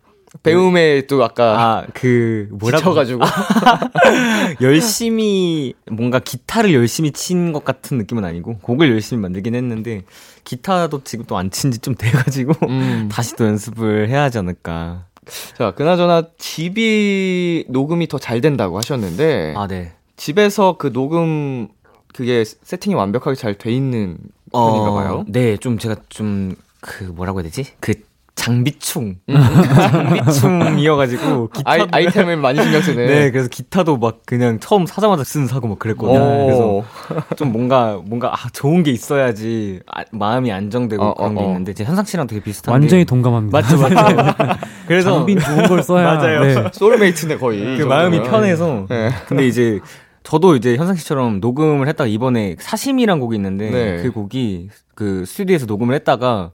[0.43, 3.19] 배움에 또 아까 아, 그 뭐라고 지쳐가지고
[4.61, 10.03] 열심히 뭔가 기타를 열심히 친 것 같은 느낌은 아니고 곡을 열심히 만들긴 했는데
[10.45, 13.09] 기타도 지금 또 안 친 지 좀 돼가지고 음.
[13.11, 15.05] 다시 또 연습을 해야 하지 않을까.
[15.57, 19.93] 자, 그나저나 집이 녹음이 더 잘 된다고 하셨는데 아, 네.
[20.17, 21.67] 집에서 그 녹음
[22.13, 24.17] 그게 세팅이 완벽하게 잘 돼 있는
[24.51, 25.23] 편인가 봐요.
[25.27, 27.67] 네, 좀 제가 좀 그 뭐라고 해야 되지?
[27.79, 27.93] 그
[28.41, 33.05] 장비충, 장비충이어가지고 기타 아이, 아이 템을 많이 신경 쓰네.
[33.05, 36.47] 네, 그래서 기타도 막 그냥 처음 사자마자 쓰는 사고 막 그랬거든요.
[36.47, 36.83] 그래서 오.
[37.35, 41.47] 좀 뭔가 뭔가 아, 좋은 게 있어야지 아, 마음이 안정되고 어, 그런 어, 게 어.
[41.49, 43.55] 있는데 제 현상 씨랑 되게 비슷한 완전히 게 동감합니다.
[43.55, 44.33] 맞죠, 맞죠.
[44.87, 46.15] 그래서 장빈 좋은 걸 써야.
[46.15, 46.43] 맞아요.
[46.43, 46.69] 네.
[46.73, 47.77] 소울메이트네 거의.
[47.77, 48.23] 그이 마음이.
[48.23, 49.11] 편해서 네.
[49.27, 49.79] 근데 이제
[50.23, 54.01] 저도 이제 현상 씨처럼 녹음을 했다가 이번에 사심이란 곡이 있는데 네.
[54.01, 56.53] 그 곡이 그 스튜디오에서 녹음을 했다가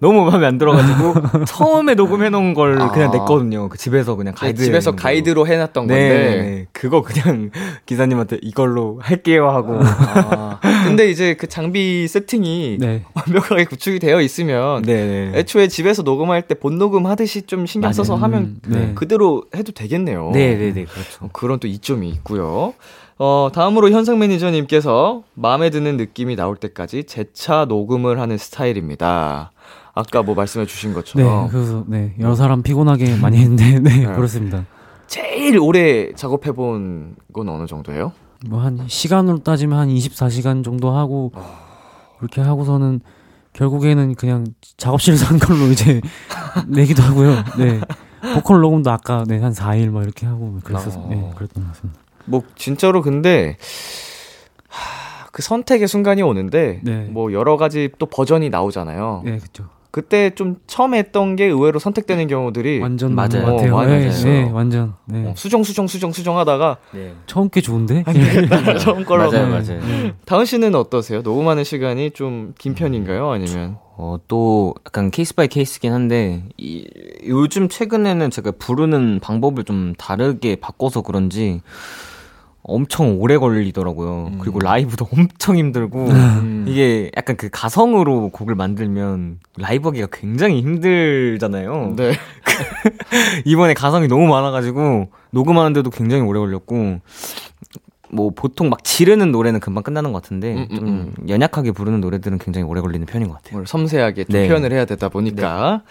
[0.00, 1.14] 너무 마음에 안 들어가지고
[1.46, 2.90] 처음에 녹음해 놓은 걸 아.
[2.92, 3.68] 그냥 냈거든요.
[3.68, 5.02] 그 집에서 그냥 네, 가이드 집에서 정도로.
[5.02, 6.36] 가이드로 해놨던 네, 건데.
[6.40, 6.66] 네.
[6.72, 7.50] 그거 그냥
[7.86, 13.02] 기사님한테 이걸로 할게요 하고 아, 근데 이제 그 장비 세팅이 네.
[13.14, 15.38] 완벽하게 구축이 되어 있으면 네, 네.
[15.38, 18.24] 애초에 집에서 녹음할 때 본 녹음 하듯이 좀 신경 써서 맞아요.
[18.24, 18.92] 하면 음, 네.
[18.94, 20.30] 그대로 해도 되겠네요.
[20.32, 21.24] 네, 네, 네, 그렇죠.
[21.24, 22.74] 어, 그런 또 이점이 있고요.
[23.18, 29.50] 어, 다음으로 현상 매니저님께서 마음에 드는 느낌이 나올 때까지 재차 녹음을 하는 스타일입니다.
[29.98, 34.06] 아까 뭐 말씀해 주신 네, 것처럼 그래서 네 여러 사람 피곤하게 많이 했는데 네, 네.
[34.06, 34.64] 그렇습니다.
[35.08, 38.12] 제일 오래 작업해 본 건 어느 정도예요?
[38.46, 41.32] 뭐 한 시간으로 따지면 한 24시간 정도 하고
[42.18, 43.00] 그렇게 하고서는
[43.54, 46.00] 결국에는 그냥 작업실에서 한 걸로 이제
[46.68, 47.30] 내기도 하고요.
[47.58, 47.80] 네.
[48.34, 51.06] 보컬 녹음도 아까 네, 한 4일 뭐 이렇게 하고 그랬었 어.
[51.10, 52.00] 네, 그랬던 것 같습니다.
[52.24, 53.56] 뭐 진짜로 근데
[54.68, 57.08] 하, 그 선택의 순간이 오는데 네.
[57.10, 59.22] 뭐 여러 가지 또 버전이 나오잖아요.
[59.24, 59.64] 네, 그렇죠.
[59.90, 63.28] 그때 좀 처음 했던 게 의외로 선택되는 경우들이 완전 맞아요.
[63.44, 63.74] 것 같아요.
[63.74, 64.22] 어, 많이 네.
[64.22, 64.94] 네, 완전.
[65.06, 65.26] 네.
[65.26, 67.14] 어, 수정 수정 수정 수정 하다가 네.
[67.26, 68.04] 처음 게 좋은데?
[68.80, 69.50] 처음 걸로 맞아요, 네.
[69.50, 69.80] 맞아요.
[69.80, 70.14] 네.
[70.26, 71.22] 다운 씨는 어떠세요?
[71.22, 73.30] 녹음하는 시간이 좀 긴 편인가요?
[73.30, 76.86] 아니면 어, 또 약간 case by case긴 한데 이,
[77.26, 81.60] 요즘 최근에는 제가 부르는 방법을 좀 다르게 바꿔서 그런지
[82.62, 84.30] 엄청 오래 걸리더라고요.
[84.32, 84.38] 음.
[84.40, 86.08] 그리고 라이브도 엄청 힘들고
[86.66, 91.94] 이게 약간 그 가성으로 곡을 만들면 라이브 하기가 굉장히 힘들잖아요.
[91.96, 92.12] 네.
[93.46, 97.00] 이번에 가성이 너무 많아가지고 녹음하는데도 굉장히 오래 걸렸고
[98.10, 102.38] 뭐 보통 막 지르는 노래는 금방 끝나는 것 같은데 음, 음, 좀 연약하게 부르는 노래들은
[102.38, 103.54] 굉장히 오래 걸리는 편인 것 같아요.
[103.58, 104.48] 뭘 섬세하게 좀 네.
[104.48, 105.82] 표현을 해야 되다 보니까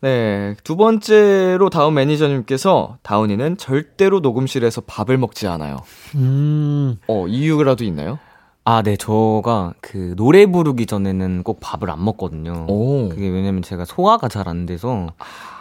[0.00, 0.54] 네.
[0.64, 5.76] 두 번째로 다운 매니저님께서 다운이는 절대로 녹음실에서 밥을 먹지 않아요.
[6.14, 6.96] 음.
[7.06, 8.18] 어 이유라도 있나요?
[8.64, 12.66] 아, 네, 저가 그 노래 부르기 전에는 꼭 밥을 안 먹거든요.
[12.68, 13.08] 오.
[13.08, 15.06] 그게 왜냐면 제가 소화가 잘 안 돼서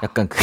[0.03, 0.38] 약간 그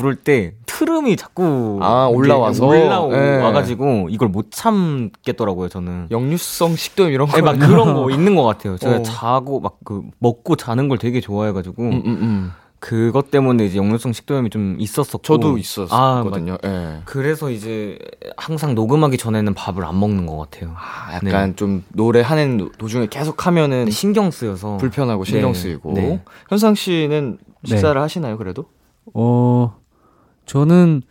[0.00, 2.66] 부를 때 트름이 자꾸 아, 올라와서?
[2.66, 4.06] 올라와가지고 네.
[4.10, 6.08] 이걸 못 참겠더라고요 저는.
[6.10, 7.36] 역류성 식도염 이런 거.
[7.36, 8.76] 네, 막 그런 거 있는 것 같아요.
[8.78, 9.02] 제가 어.
[9.02, 12.52] 자고 막 그 먹고 자는 걸 되게 좋아해가지고 음, 음, 음.
[12.78, 15.22] 그것 때문에 이제 역류성 식도염이 좀 있었었고.
[15.22, 16.56] 저도 아, 있었거든요.
[16.64, 17.00] 예.
[17.04, 17.98] 그래서 이제
[18.36, 20.74] 항상 녹음하기 전에는 밥을 안 먹는 것 같아요.
[20.76, 25.92] 아, 약간 좀 노래 하는 도중에 계속 하면은 네, 신경 쓰여서 불편하고 신경 네, 쓰이고.
[25.92, 26.22] 네.
[26.48, 27.68] 현상 씨는 네.
[27.68, 28.64] 식사를 하시나요, 그래도?
[29.12, 29.76] 어,
[30.50, 31.02] 저는,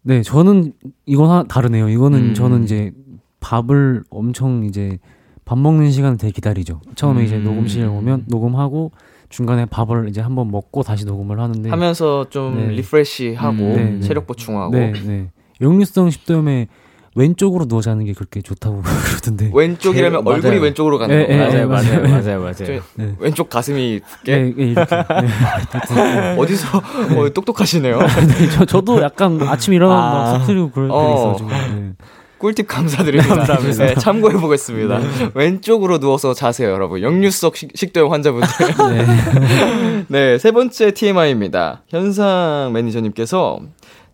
[0.00, 0.72] 네, 저는
[1.04, 1.90] 이건 하, 다르네요.
[1.90, 2.34] 이거는 음.
[2.34, 2.92] 저는 이제
[3.40, 4.98] 밥을 엄청 이제
[5.44, 6.80] 밥 먹는 시간을 되게 기다리죠.
[6.94, 7.44] 처음에 이제 음.
[7.44, 8.92] 녹음실에 오면 녹음하고
[9.28, 11.68] 중간에 밥을 이제 한번 먹고 다시 녹음을 하는데.
[11.68, 12.68] 하면서 좀 네.
[12.68, 14.00] refresh 하고 음, 네, 네.
[14.00, 15.30] 체력 보충하고 네, 네.
[15.60, 16.68] 역류성 식도염에
[17.16, 19.50] 왼쪽으로 누워 자는 게 그렇게 좋다고 그러던데.
[19.52, 20.62] 왼쪽이라면 제- 얼굴이 맞아요.
[20.62, 21.58] 왼쪽으로 가는 예, 거 예, 맞아요.
[21.58, 22.00] 예, 맞아요, 맞아요.
[22.22, 22.54] 맞아요, 맞아요.
[22.54, 22.64] 저-
[22.94, 23.14] 네.
[23.18, 24.96] 왼쪽 가슴이 꽤 네, 네, 이렇게.
[24.96, 26.36] 네.
[26.38, 27.98] 어디서 어, 똑똑하시네요.
[28.00, 30.12] 네, 저, 저도 약간 아침 일어나면 아.
[30.12, 31.14] 막 속쓰리고 그럴 때가 어.
[31.36, 31.48] 있어가지고.
[31.50, 31.92] 네.
[32.38, 33.34] 꿀팁 감사드립니다.
[33.34, 33.86] 감사합니다.
[33.86, 35.00] 네, 참고해 보겠습니다.
[35.32, 37.00] 왼쪽으로 누워서 자세요, 여러분.
[37.00, 38.48] 역류성 식, 식도염 환자분들.
[38.90, 40.04] 네.
[40.08, 41.82] 네, 세 번째 TMI입니다.
[41.88, 43.60] 현상 매니저님께서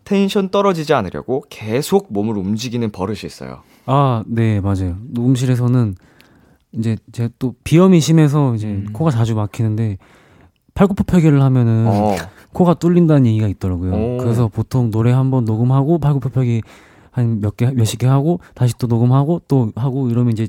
[0.03, 3.59] 텐션 떨어지지 않으려고 계속 몸을 움직이는 버릇이 있어요.
[3.85, 4.97] 아, 네, 맞아요.
[5.09, 5.95] 녹음실에서는
[6.73, 8.87] 이제 제가 또 비염이 심해서 이제 음.
[8.93, 9.97] 코가 자주 막히는데
[10.73, 12.15] 팔굽혀펴기를 하면은 어.
[12.51, 13.93] 코가 뚫린다는 얘기가 있더라고요.
[13.93, 14.17] 오.
[14.17, 16.61] 그래서 보통 노래 한 번 녹음하고 팔굽혀펴기
[17.11, 20.47] 한 몇 개, 몇십 개 하고 다시 또 녹음하고 또 하고 이러면 이제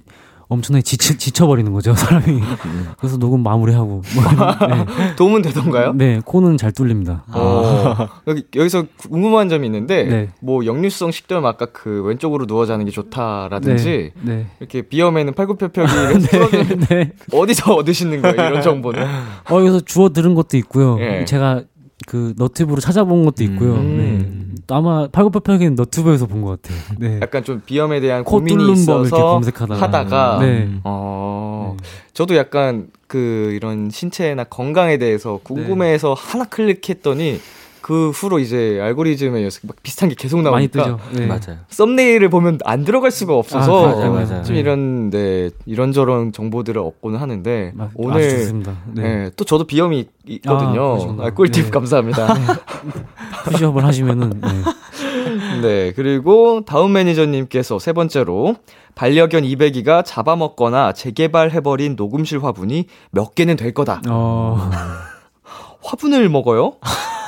[0.48, 2.40] 엄청나게 지쳐, 지쳐버리는 거죠, 사람이.
[2.98, 3.86] 그래서 녹음 마무리하고.
[3.86, 4.02] 뭐,
[4.68, 5.14] 네.
[5.16, 5.92] 도움은 되던가요?
[5.94, 7.24] 네, 코는 잘 뚫립니다.
[7.28, 8.08] 어.
[8.26, 10.28] 여기, 여기서 궁금한 점이 있는데, 네.
[10.40, 14.46] 뭐, 역류성 식도염 아까 그 왼쪽으로 누워 자는 게 좋다라든지, 네.
[14.60, 16.86] 이렇게 비염에는 팔굽혀펴기를 네.
[16.88, 17.12] 네.
[17.32, 19.02] 어디서 얻으시는 거예요, 이런 정보는?
[19.02, 20.98] 어, 여기서 주워 들은 것도 있고요.
[21.00, 21.24] 예.
[21.24, 21.62] 제가
[22.06, 23.74] 그 너튜브로 찾아본 것도 있고요.
[23.74, 24.54] 음.
[24.56, 24.64] 네.
[24.68, 26.78] 아마 팔굽혀펴기는 너튜브에서 본 것 같아요.
[26.98, 27.18] 네.
[27.22, 29.80] 약간 좀 비염에 대한 코 고민이 뚫는 법 이렇게 있어서 검색하다가.
[29.80, 30.68] 하다가, 네.
[30.84, 31.76] 어,
[32.12, 37.40] 저도 약간 그 이런 신체나 건강에 대해서 궁금해서 하나 클릭했더니
[37.84, 40.98] 그 후로 이제 알고리즘에 막 비슷한 게 계속 나오니까 뜨죠.
[41.12, 41.26] 네.
[41.26, 41.58] 맞아요.
[41.68, 44.42] 썸네일을 보면 안 들어갈 수가 없어서 아, 맞아요, 맞아요.
[44.42, 48.72] 좀 이런 네 이런저런 정보들을 얻고는 하는데 마- 아주 오늘 좋습니다.
[48.94, 49.02] 네.
[49.02, 50.96] 네, 또 저도 비염이 있거든요.
[51.20, 51.26] 아.
[51.26, 51.70] 아, 꿀팁 네.
[51.70, 52.34] 감사합니다.
[53.44, 55.60] 푸시업을 하시면은 네.
[55.60, 58.56] 네, 그리고 다음 매니저님께서 세 번째로
[58.94, 64.00] 반려견 200이가 잡아먹거나 재개발해버린 녹음실 화분이 몇 개는 될 거다.
[64.08, 64.70] 어,
[65.84, 66.76] 화분을 먹어요?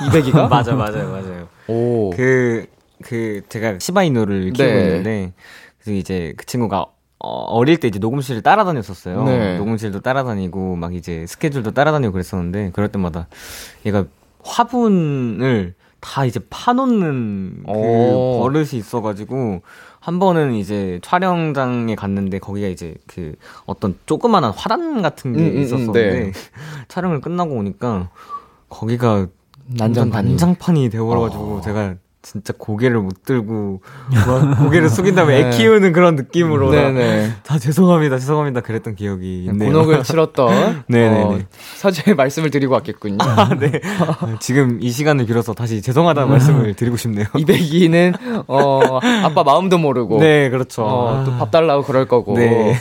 [0.09, 0.49] 200이가?
[0.49, 1.47] 맞아, 맞아요, 맞아요.
[1.67, 2.09] 오.
[2.09, 2.65] 그,
[3.03, 4.81] 그, 제가 시바이누를 키우고 네.
[4.81, 5.33] 있는데,
[5.79, 6.87] 그래서 이제 그 친구가
[7.19, 9.23] 어, 어릴 때 이제 녹음실을 따라다녔었어요.
[9.23, 9.57] 네.
[9.57, 13.27] 녹음실도 따라다니고, 막 이제 스케줄도 따라다니고 그랬었는데, 그럴 때마다
[13.85, 14.05] 얘가
[14.43, 18.39] 화분을 다 이제 파놓는 그 오.
[18.39, 19.61] 버릇이 있어가지고,
[19.99, 23.35] 한 번은 이제 촬영장에 갔는데, 거기가 이제 그
[23.65, 26.31] 어떤 조그만한 화단 같은 게 음, 음, 음, 있었었는데, 네.
[26.87, 28.09] 촬영을 끝나고 오니까,
[28.69, 29.27] 거기가
[29.65, 30.29] 난장판이.
[30.29, 33.81] 난장판이 되어버려가지고 제가 진짜 고개를 못 들고
[34.27, 35.47] 막 고개를 숙인 다음에 네.
[35.47, 37.31] 애 키우는 그런 느낌으로 네네.
[37.43, 39.71] 다 죄송합니다 죄송합니다 그랬던 기억이 있네요.
[39.71, 40.83] 곤혹을 치렀던.
[40.93, 41.39] 어,
[41.75, 43.17] 사죄의 말씀을 드리고 왔겠군요.
[43.61, 43.79] 네.
[44.41, 47.25] 지금 이 시간을 빌어서 다시 죄송하다는 말씀을 드리고 싶네요.
[47.27, 50.83] 202는 어, 아빠 마음도 모르고 네 그렇죠.
[50.83, 52.35] 어, 또밥 달라고 그럴 거고.
[52.37, 52.75] 네.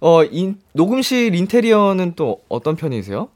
[0.00, 3.28] 어, 인, 녹음실 인테리어는 또 어떤 편이세요?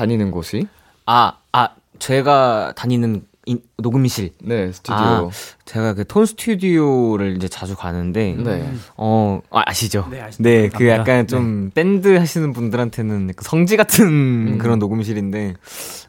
[0.00, 0.66] 다니는 곳이?
[1.04, 4.30] 아, 아, 제가 다니는 인- 녹음실.
[4.42, 4.96] 네, 스튜디오.
[4.96, 5.28] 아,
[5.66, 8.72] 제가 그 톤 스튜디오를 이제 자주 가는데, 네.
[8.96, 10.06] 어, 아, 아시죠?
[10.10, 10.42] 네, 아시죠.
[10.42, 10.96] 네, 그 압니다.
[11.00, 14.58] 약간 좀 밴드 하시는 분들한테는 약간 성지 같은 음.
[14.58, 15.56] 그런 녹음실인데,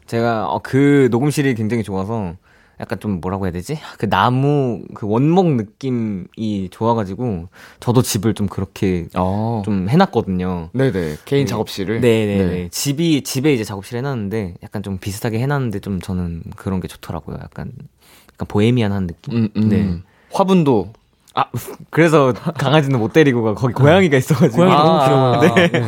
[0.06, 2.34] 제가 어, 그 녹음실이 굉장히 좋아서,
[2.80, 3.78] 약간 좀 뭐라고 해야 되지?
[3.98, 7.48] 그 나무, 그 원목 느낌이 좋아가지고,
[7.80, 9.62] 저도 집을 좀 그렇게 어.
[9.64, 10.70] 좀 해놨거든요.
[10.72, 11.18] 네네.
[11.24, 11.50] 개인 네.
[11.50, 12.00] 작업실을.
[12.00, 12.44] 네네네.
[12.46, 12.68] 네.
[12.70, 17.38] 집이, 집에 이제 작업실 해놨는데, 약간 좀 비슷하게 해놨는데, 좀 저는 그런 게 좋더라고요.
[17.40, 17.72] 약간,
[18.32, 19.36] 약간 보헤미안한 느낌?
[19.36, 19.68] 음, 음.
[19.68, 19.98] 네.
[20.32, 20.92] 화분도.
[21.34, 21.46] 아,
[21.90, 23.54] 그래서 강아지는 못 데리고 가.
[23.54, 24.56] 거기 고양이가 있어가지고.
[24.56, 25.54] 고양이 아, 너무 귀여워요.
[25.54, 25.82] 네.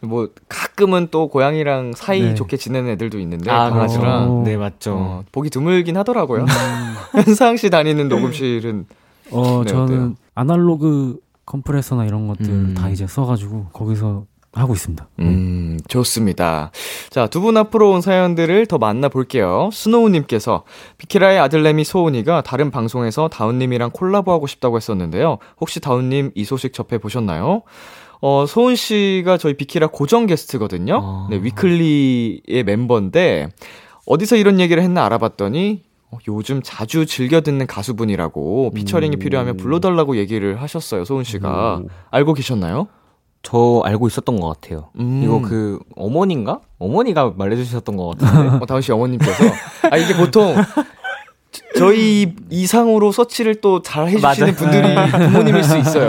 [0.00, 0.08] 네.
[0.08, 2.34] 뭐 가끔은 또 고양이랑 사이 네.
[2.34, 4.42] 좋게 지내는 애들도 있는데 아, 강아지랑 어.
[4.44, 4.94] 네, 맞죠.
[4.96, 6.44] 어, 보기 드물긴 하더라고요.
[7.12, 8.86] 현상 씨 다니는 녹음실은
[9.30, 10.14] 어, 네, 저는 어때요?
[10.34, 12.74] 아날로그 컴프레서나 이런 것들 음.
[12.76, 15.06] 다 이제 써가지고 거기서 하고 있습니다.
[15.20, 16.70] 음, 좋습니다.
[17.10, 19.68] 자, 두 분 앞으로 온 사연들을 더 만나볼게요.
[19.72, 20.64] 스노우님께서
[20.96, 25.38] 비키라의 아들내미 소은이가 다른 방송에서 다운님이랑 콜라보하고 싶다고 했었는데요.
[25.60, 27.62] 혹시 다운님 이 소식 접해보셨나요?
[28.20, 31.00] 어, 소은 씨가 저희 비키라 고정 게스트거든요.
[31.02, 31.26] 아.
[31.30, 33.48] 네, 위클리의 멤버인데,
[34.06, 39.18] 어디서 이런 얘기를 했나 알아봤더니 어, 요즘 자주 즐겨 듣는 가수분이라고 피처링이 음.
[39.18, 41.82] 필요하면 불러달라고 얘기를 하셨어요, 소은 씨가.
[42.10, 42.88] 알고 계셨나요?
[43.42, 44.88] 저 알고 있었던 것 같아요.
[44.98, 45.22] 음.
[45.22, 46.60] 이거 그 어머니인가?
[46.78, 48.56] 어머니가 말해주셨던 것 같은데.
[48.62, 49.44] 어, 다은 씨 어머님께서.
[49.90, 50.54] 아, 이게 보통
[51.76, 54.54] 저희 이상으로 서치를 또 잘 해주시는.
[54.54, 56.06] 분들이 부모님일 수 있어요.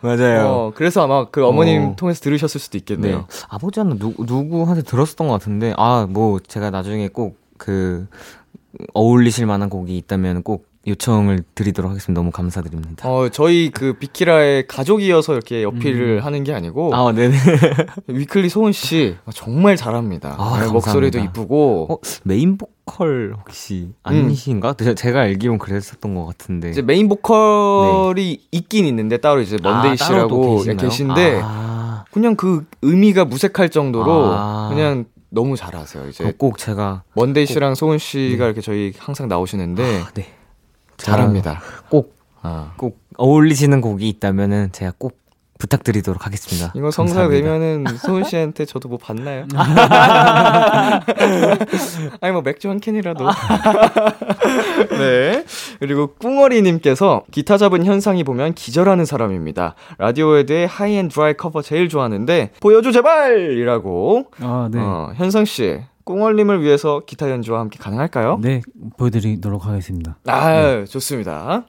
[0.00, 0.46] 맞아요.
[0.46, 1.96] 어, 그래서 아마 그 어머님 어.
[1.96, 2.78] 통해서 들으셨을 수도 네.
[2.78, 3.26] 있겠네요.
[3.48, 8.06] 아버지는 누, 누구한테 들었었던 것 같은데, 아, 뭐, 제가 나중에 꼭 그,
[8.94, 12.20] 어울리실 만한 곡이 있다면 꼭 요청을 드리도록 하겠습니다.
[12.20, 13.08] 너무 감사드립니다.
[13.08, 17.36] 어, 저희 그 비키라의 가족이어서 이렇게 어필을 하는 게 아니고, 아, 네네.
[18.06, 20.36] Weeekly 소은 씨 정말 잘합니다.
[20.38, 21.18] 아, 네, 목소리도.
[21.18, 24.74] 이쁘고, 어, 메인 보컬 혹시 아니신가?
[24.74, 26.70] 제- 제가 알기론 그랬었던 것 같은데.
[26.70, 30.76] 이제 메인 보컬이 있긴 있는데 따로 이제 Monday 아, 씨라고 계시나요?
[30.76, 34.68] 계신데 아, 그냥 그 의미가 무색할 정도로 아.
[34.72, 36.08] 그냥 너무 잘하세요.
[36.08, 40.26] 이제 꼭 제가 Monday 씨랑 소은 씨가 이렇게 저희 항상 나오시는데 아, 네.
[40.96, 41.60] 잘합니다.
[41.88, 42.72] 꼭, 아.
[42.76, 45.18] 꼭 어울리시는 곡이 있다면은 제가 꼭
[45.58, 46.72] 부탁드리도록 하겠습니다.
[46.76, 47.58] 이거 성사가 감사합니다.
[47.58, 49.46] 되면은 소은 씨한테 저도 뭐 받나요?
[52.20, 53.24] 아니 뭐 맥주 한 캔이라도.
[54.98, 55.44] 네.
[55.80, 59.74] 그리고 꿍어리님께서 기타 잡은 현상이 보면 기절하는 사람입니다.
[59.98, 64.26] Radiohead의 High and Dry 커버 제일 좋아하는데 보여줘 제발이라고.
[64.40, 64.78] 아, 네.
[64.78, 65.78] 어, 현상 씨.
[66.06, 68.38] 꿍얼님을 위해서 기타 연주와 함께 가능할까요?
[68.40, 68.62] 네,
[68.96, 70.18] 보여드리도록 하겠습니다.
[70.26, 71.66] 아, 좋습니다.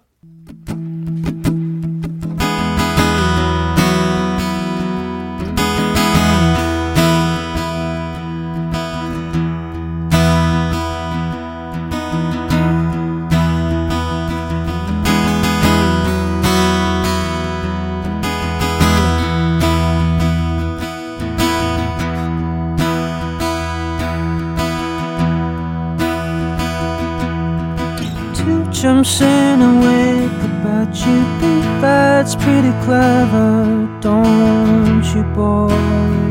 [28.82, 36.27] Jumps in a wake about you think that's pretty clever, don't you, boy?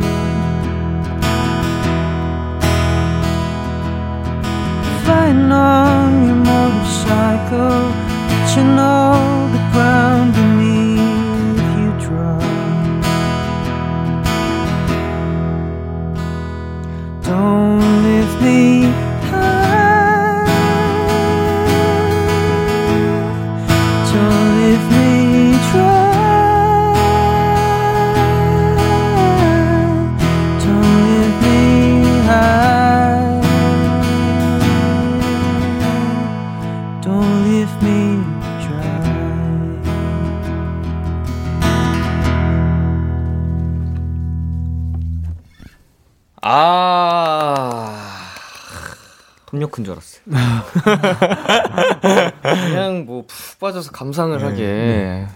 [53.96, 55.26] 감상을 하게.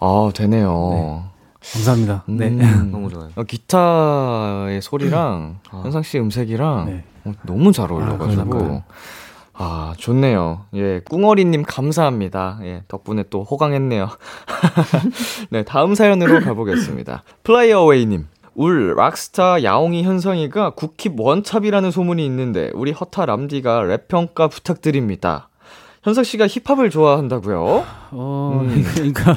[0.00, 1.24] 아, 되네요.
[1.72, 2.24] 감사합니다.
[2.26, 2.48] 네.
[2.48, 2.90] 음.
[2.90, 3.30] 너무 좋아요.
[3.36, 5.80] 어, 기타의 소리랑 아.
[5.84, 7.04] 현상 씨 음색이랑 네.
[7.24, 8.84] 어, 너무 잘 아, 어울려가지고 감사합니다.
[9.60, 10.66] 아 좋네요.
[10.74, 12.58] 예 꿍어리님 감사합니다.
[12.62, 14.08] 예 덕분에 또 호강했네요.
[15.50, 17.22] 네 다음 사연으로 가보겠습니다.
[17.44, 18.26] Fly Away님.
[18.54, 24.48] 울 rock star 야옹이 현성이가 국힙 one top이라는 소문이 있는데 우리 허타 람디가 랩 평가
[24.48, 25.48] 부탁드립니다.
[26.02, 27.84] 현상 씨가 힙합을 좋아한다고요?
[28.12, 28.84] 어, 음.
[28.94, 29.34] 그러니까,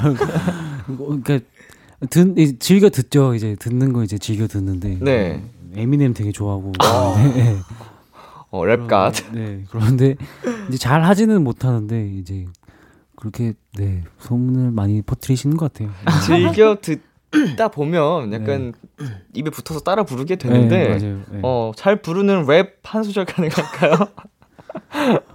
[0.86, 1.40] 그러니까,
[2.10, 3.34] 듣, 즐겨 듣죠.
[3.34, 4.98] 이제 듣는 거 이제 즐겨 듣는데.
[5.00, 5.42] 네.
[5.74, 6.72] Eminem 되게 좋아하고.
[6.80, 7.14] 아.
[7.34, 7.56] 네.
[8.50, 9.32] 어 Rap God.
[9.32, 9.64] 네.
[9.70, 10.14] 그런데
[10.68, 12.44] 이제 잘 하지는 못하는데 이제
[13.16, 15.90] 그렇게 네 소문을 많이 퍼뜨리시는 것 같아요.
[16.26, 18.74] 즐겨 듣다 보면 약간
[19.32, 21.20] 입에 붙어서 따라 부르게 되는데 네, 맞아요.
[21.30, 21.40] 네.
[21.42, 23.94] 어, 잘 부르는 랩 한 소절 가능할까요?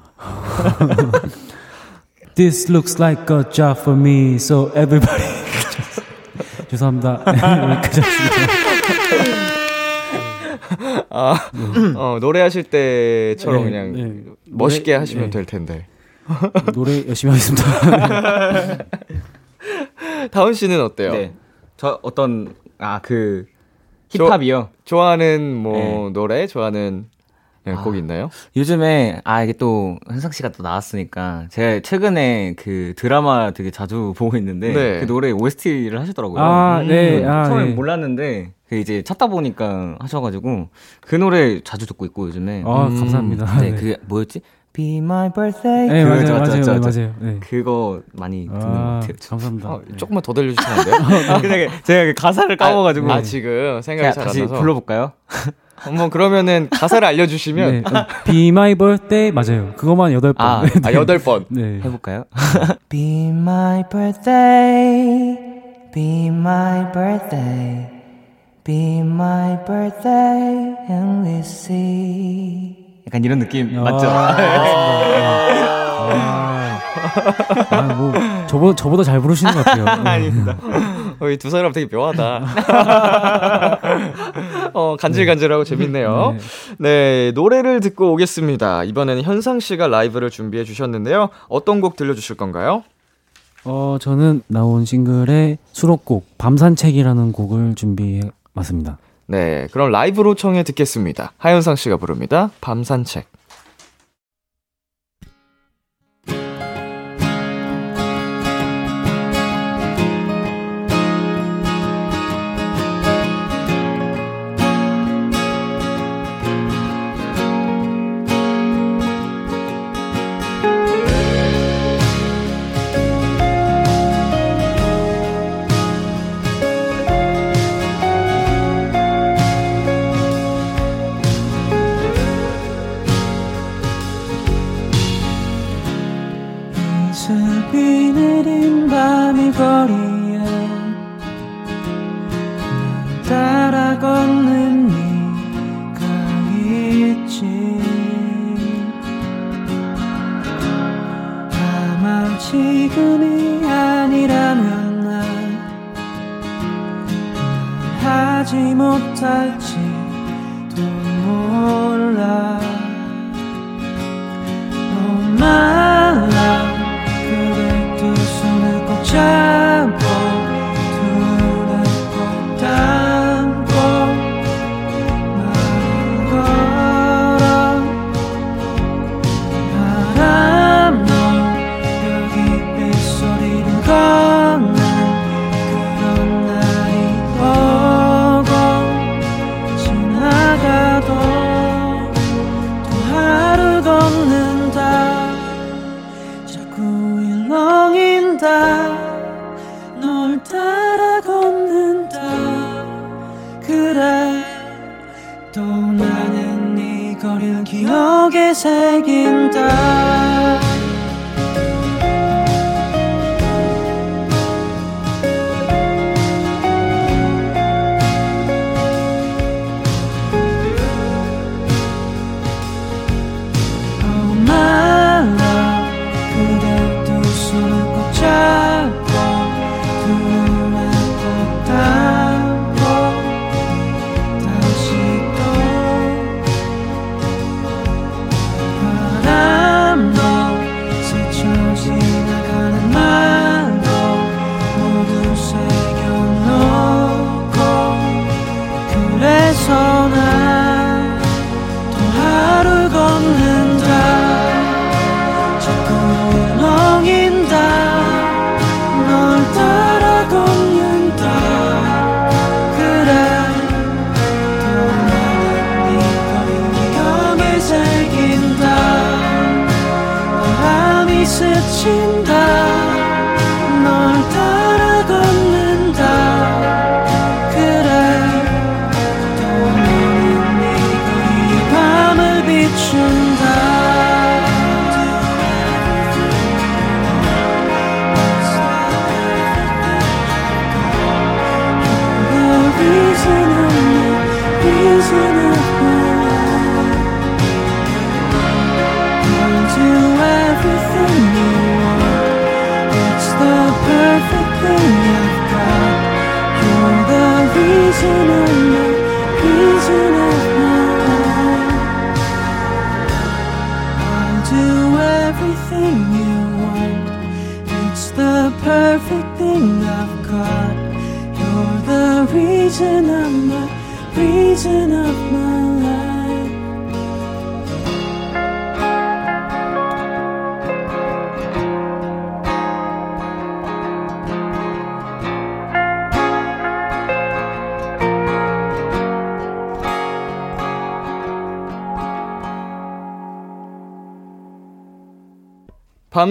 [2.36, 5.24] This looks like a job for me, so everybody.
[6.70, 7.24] 죄송합니다.
[11.10, 11.50] 아,
[11.96, 14.24] 어, 노래하실 때처럼 네, 그냥 네.
[14.50, 15.30] 멋있게 노래- 하시면 네.
[15.32, 15.88] 될 텐데.
[16.74, 18.86] 노래 열심히 하겠습니다.
[20.32, 21.12] 다운 씨는 어때요?
[21.14, 21.34] 네.
[21.78, 23.46] 저 어떤 아그
[24.10, 24.70] 저- 힙합이요.
[24.86, 26.10] 좋아하는 뭐 네.
[26.14, 27.06] 노래, 좋아하는
[27.68, 27.84] 네, 아.
[27.84, 28.30] 곡 있나요?
[28.56, 34.38] 요즘에 아 이게 또 현석 씨가 또 나왔으니까 제가 최근에 그 드라마 되게 자주 보고
[34.38, 35.00] 있는데 네.
[35.02, 36.42] 그 노래 OST를 하셨더라고요.
[36.42, 37.24] 아, 네.
[37.24, 37.74] 음, 아, 처음에 네.
[37.74, 40.70] 몰랐는데 그 이제 찾다 보니까 하셔가지고
[41.02, 43.60] 그 노래 자주 듣고 있고 요즘에 아, 음, 감사합니다.
[43.62, 44.42] 네, 그게 뭐였지?
[44.74, 45.88] Be My Birthday.
[45.88, 47.16] 네, 그거 맞아요, 맞아요, 저- 저- 맞아요.
[47.20, 47.40] 네.
[47.40, 49.16] 그거 많이 듣는 것 아, 같아요.
[49.30, 49.70] 감사합니다.
[49.70, 49.98] 어, 네.
[49.98, 50.96] 조금만 더 들려주시면 안 돼요?
[51.34, 54.60] 아, 근데 제가 그 가사를 까먹어가지고 아, 지금 생각이 잘안 다시 나서.
[54.60, 55.14] 불러볼까요?
[55.78, 57.84] 한번 그러면은 가사를 알려주시면 네.
[58.26, 59.74] Be My Birthday 맞아요.
[59.78, 60.46] 그것만 여덟 번.
[60.46, 61.46] 아, 아 여덟 번.
[61.50, 61.80] 네.
[61.84, 62.26] 해볼까요?
[62.90, 65.38] Be my birthday,
[65.94, 67.90] be my birthday,
[68.64, 72.76] be my birthday, and we see.
[73.08, 74.08] 약간 이런 느낌 맞죠?
[74.10, 74.36] 아,
[77.70, 78.14] 아, 뭐
[78.48, 79.86] 저보 저보다 잘 부르시는 것 같아요.
[79.86, 80.58] 아닙니다.
[81.22, 82.46] 어, 이두 사람 되게 묘하다.
[84.74, 86.36] 어, 간질간질하고 재밌네요.
[86.78, 87.32] 네.
[87.34, 88.84] 노래를 듣고 오겠습니다.
[88.84, 91.30] 이번에는 현상 씨가 라이브를 준비해 주셨는데요.
[91.50, 92.84] 어떤 곡 들려주실 건가요?
[93.70, 98.22] 어 저는 나온 싱글의 수록곡 밤산책이라는 곡을 준비해
[98.54, 98.98] 왔습니다.
[99.26, 101.34] 네, 그럼 라이브로 청해 듣겠습니다.
[101.38, 102.50] 하현상 씨가 부릅니다.
[102.62, 103.28] 밤산책.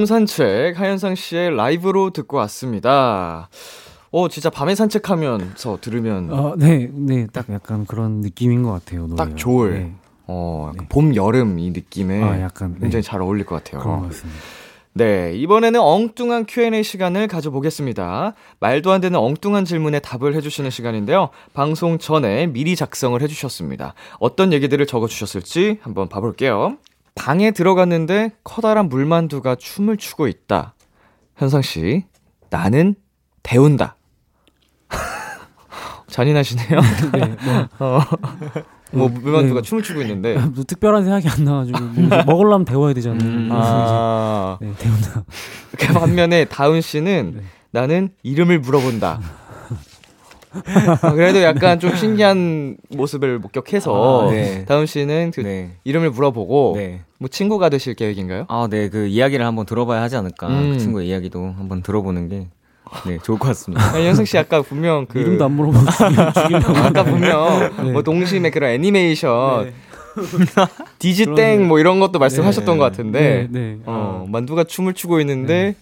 [0.07, 3.49] 산책 하현상 씨의 라이브로 듣고 왔습니다.
[4.11, 9.07] 어, 진짜 밤에 산책하면서 들으면 어, 네, 네, 딱 약간 그런 느낌인 것 같아요.
[9.07, 9.25] 노래가.
[9.25, 9.73] 딱 좋을.
[9.75, 9.93] 네.
[10.27, 10.89] 어, 약간 네.
[10.89, 12.81] 봄, 여름 이 느낌에 아, 약간 네.
[12.81, 13.83] 굉장히 잘 어울릴 것 같아요.
[13.83, 14.41] 그런 것 같습니다.
[14.95, 18.33] 네, 이번에는 엉뚱한 Q&A 시간을 가져보겠습니다.
[18.61, 21.29] 말도 안 되는 엉뚱한 질문에 답을 해주시는 시간인데요.
[21.53, 23.93] 방송 전에 미리 작성을 해주셨습니다.
[24.21, 26.79] 어떤 얘기들을 적어주셨을지 한번 봐볼게요.
[27.17, 30.75] 방에 들어갔는데 커다란 물만두가 춤을 추고 있다.
[31.35, 32.05] 현상 씨,
[32.51, 32.95] 나는
[33.43, 33.97] 배운다.
[36.07, 36.81] 잔인하시네요.
[37.13, 37.37] 네,
[37.79, 38.01] 뭐, 어.
[38.93, 39.69] 뭐 물만두가 네.
[39.69, 40.39] 춤을 추고 있는데.
[40.39, 43.19] 뭐 특별한 생각이 안 나가지고 뭐 먹으려면 데워야 되잖아요.
[43.21, 43.49] 음.
[43.49, 44.59] 그래서 아.
[44.61, 45.25] 네, 데운다.
[45.79, 47.43] 그 반면에 다은 씨는 네.
[47.73, 49.21] 나는 이름을 물어본다.
[51.03, 54.65] 어, 그래도 약간 좀 신기한 모습을 목격해서 아, 네.
[54.65, 55.71] 다은 씨는 그 네.
[55.85, 57.01] 이름을 물어보고 네.
[57.19, 58.47] 뭐 친구가 되실 계획인가요?
[58.49, 58.89] 아, 네.
[58.89, 60.49] 그 이야기를 한번 들어봐야 하지 않을까.
[60.49, 60.73] 음.
[60.73, 62.47] 그 친구의 이야기도 한번 들어보는 게
[63.07, 63.85] 네, 좋을 것 같습니다.
[63.95, 65.57] 아니, 현승 씨 아까 분명 그 이름도 안
[66.35, 66.77] 죽이려고.
[66.79, 67.93] 아까 분명 네.
[67.93, 69.73] 뭐 동심의 그런 애니메이션 네.
[70.99, 71.67] 디지땡.
[71.67, 72.79] 뭐 이런 것도 말씀하셨던 네.
[72.79, 73.79] 것 같은데 네, 네.
[73.85, 75.75] 어, 만두가 춤을 추고 있는데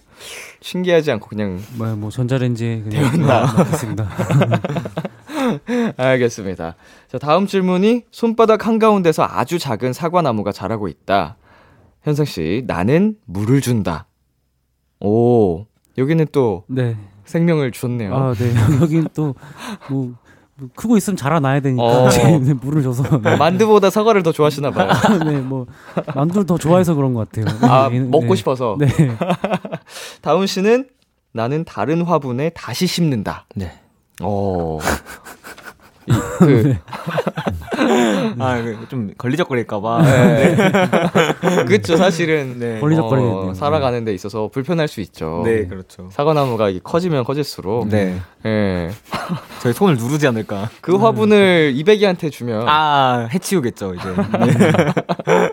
[0.61, 3.21] 신기하지 않고 그냥 뭐, 뭐 전자레인지에 그냥
[3.57, 4.09] 넣겠습니다.
[5.97, 6.75] 알겠습니다.
[7.07, 11.37] 자, 다음 질문이 손바닥 한 가운데서 아주 작은 사과 나무가 자라고 있다.
[12.01, 14.07] 현상 씨, 나는 물을 준다.
[14.99, 15.65] 오,
[15.97, 16.95] 여기는 또 네.
[17.25, 18.15] 생명을 줬네요.
[18.15, 18.53] 아, 네.
[18.81, 19.35] 여긴 또뭐
[19.89, 20.15] 뭐
[20.75, 22.09] 크고 있으면 자라나야 되니까 어.
[22.09, 23.35] 네, 물을 줘서 네.
[23.35, 24.89] 만두보다 사과를 더 좋아하시나 봐요.
[25.25, 25.65] 네, 뭐
[26.15, 27.45] 만두를 더 좋아해서 그런 것 같아요.
[27.69, 28.35] 아, 네, 먹고 네.
[28.35, 28.77] 싶어서.
[28.79, 28.87] 네.
[30.21, 30.87] 다운 씨는
[31.33, 33.45] 나는 다른 화분에 다시 심는다.
[33.55, 33.73] 네.
[34.23, 34.79] 오.
[36.07, 36.75] 이, 그,
[38.39, 40.01] 아, 그좀 걸리적거릴까봐.
[40.03, 40.55] 네.
[41.67, 42.59] 그쵸, 사실은.
[42.59, 42.79] 네.
[42.79, 43.49] 걸리적거리겠네요.
[43.49, 45.41] 어, 살아가는 데 있어서 불편할 수 있죠.
[45.45, 46.09] 네, 그렇죠.
[46.11, 47.87] 사과나무가 이게 커지면 커질수록.
[47.87, 48.19] 네.
[48.45, 48.91] 예.
[49.61, 50.69] 저희 손을 누르지 않을까.
[50.81, 54.09] 그 화분을 이백이한테 주면 아, 해치우겠죠, 이제.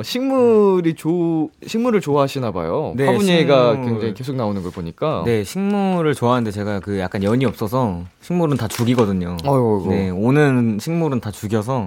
[0.00, 2.94] 어, 식물이 조 식물을 좋아하시나 봐요.
[2.96, 3.90] 네, 화분 얘기가 식물.
[3.90, 5.22] 굉장히 계속 나오는 걸 보니까.
[5.26, 9.36] 네, 식물을 좋아하는데 제가 그 약간 연이 없어서 식물은 다 죽이거든요.
[9.44, 9.86] 어이구.
[9.90, 11.86] 네, 오는 식물은 다 죽여서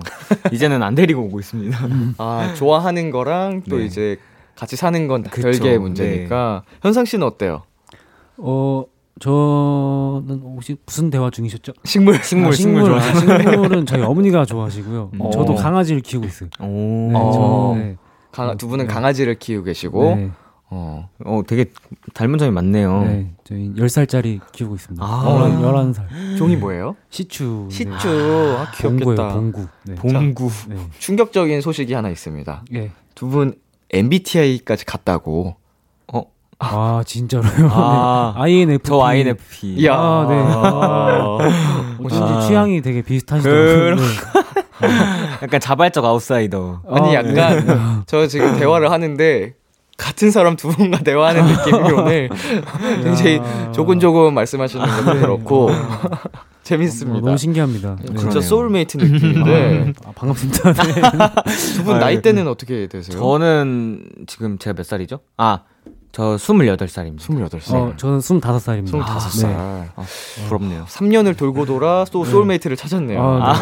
[0.51, 1.77] 이제는 안 데리고 오고 있습니다.
[2.19, 3.85] 아 좋아하는 거랑 또 네.
[3.85, 4.17] 이제
[4.55, 5.41] 같이 사는 건 그쵸.
[5.41, 6.63] 별개의 문제니까.
[6.83, 7.63] 현상 씨는 어때요?
[8.37, 8.85] 어
[9.19, 11.73] 저는 혹시 무슨 대화 중이셨죠?
[11.85, 12.21] 식물.
[12.23, 12.97] 식물, 아, 식물 좋아.
[12.97, 15.11] 아, 식물은 저희 어머니가 좋아하시고요.
[15.13, 15.19] 음.
[15.31, 15.55] 저도 어.
[15.55, 16.49] 강아지를 키우고 있어요.
[16.59, 16.65] 오.
[16.65, 17.31] 네, 어.
[17.31, 17.97] 저는, 네.
[18.33, 18.93] 강, 두 분은 네.
[18.93, 20.15] 강아지를 키우고 계시고.
[20.15, 20.31] 네,
[20.69, 21.07] 어.
[21.23, 21.65] 어, 되게
[22.15, 23.03] 닮은 점이 많네요.
[23.03, 25.05] 네, 저희 10살짜리 키우고 있습니다.
[25.05, 25.21] 아.
[25.23, 26.37] 어, 11살.
[26.37, 26.95] 종이 뭐예요?
[27.09, 27.67] 시추.
[27.69, 27.75] 네.
[27.75, 28.09] 시추.
[28.09, 29.33] 아, 봉구예요, 귀엽겠다.
[29.35, 29.67] 봉구.
[29.83, 29.95] 네.
[29.95, 30.49] 봉구.
[30.69, 30.75] 네.
[30.97, 32.65] 충격적인 소식이 하나 있습니다.
[32.73, 32.91] 예.
[33.13, 33.53] 두분
[33.91, 35.55] MBTI까지 같다고.
[36.11, 36.23] 어,
[36.57, 37.69] 아, 진짜로요?
[37.71, 38.33] 아.
[38.35, 38.41] 네.
[38.41, 38.89] INFP.
[38.89, 39.75] 저 INFP.
[39.75, 39.93] 이야.
[39.93, 40.35] 아, 네.
[40.35, 41.37] 아.
[42.03, 42.39] 어쩐지 아.
[42.41, 43.95] 취향이 되게 비슷하시더라고요.
[43.95, 44.01] 네.
[45.43, 46.81] 약간 자발적 아웃사이더.
[46.89, 49.53] 아니 아, 약간 저 지금 대화를 하는데
[49.97, 52.29] 같은 사람 두 분과 대화하는 느낌이 오늘
[53.03, 53.71] 굉장히 야.
[53.71, 55.75] 조곤조곤 말씀하시는 것도 그렇고 어,
[56.63, 57.19] 재밌습니다.
[57.25, 57.97] 너무 신기합니다.
[57.99, 58.05] 네.
[58.07, 58.41] 진짜 그러네요.
[58.41, 60.73] 소울메이트 느낌인데 아, 반갑습니다.
[60.73, 61.01] 네.
[61.75, 63.19] 두분 아, 나이대는 어떻게 되세요?
[63.19, 65.19] 저는 지금 제가 몇 살이죠?
[65.37, 65.59] 아,
[66.13, 67.17] 저 28살입니다.
[67.21, 67.73] 28살.
[67.73, 68.91] 어, 저는 25살입니다.
[69.03, 69.47] 25살.
[69.47, 69.55] 네.
[69.95, 70.03] 아,
[70.47, 70.85] 부럽네요.
[70.87, 73.19] 3년을 돌고 돌아 또 소울메이트를 찾았네요.
[73.19, 73.53] 아,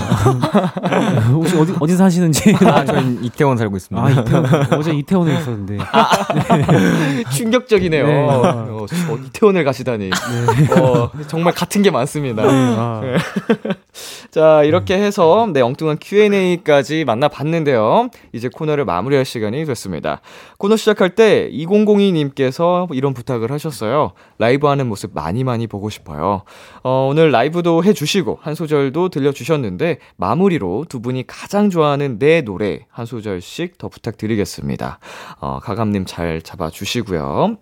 [0.82, 1.20] 네.
[1.32, 2.54] 혹시 어디 어디 사시는지?
[2.66, 4.06] 아, 저는 이태원 살고 있습니다.
[4.06, 4.46] 아, 이태원.
[4.74, 5.78] 어제 이태원에 있었는데.
[7.32, 8.06] 충격적이네요.
[8.06, 8.26] 네.
[8.28, 8.96] 어, 저
[9.28, 10.10] 이태원을 가시다니.
[10.78, 12.44] 어, 정말 같은 게 많습니다.
[12.46, 13.02] 아,
[14.30, 18.10] 자, 이렇게 해서 네, 엉뚱한 Q&A까지 만나 봤는데요.
[18.34, 20.20] 이제 코너를 마무리할 시간이 됐습니다.
[20.58, 22.12] 코너 시작할 때 2002
[22.42, 24.12] 님께서 이런 부탁을 하셨어요.
[24.40, 26.44] 라이브 하는 모습 많이 많이 보고 싶어요.
[26.84, 32.42] 어, 오늘 라이브도 해 주시고 한 소절도 들려 주셨는데 마무리로 두 분이 가장 좋아하는 내
[32.42, 35.00] 노래 한 소절씩 더 부탁드리겠습니다.
[35.40, 37.58] 어, 가감 님 잘 잡아 주시고요.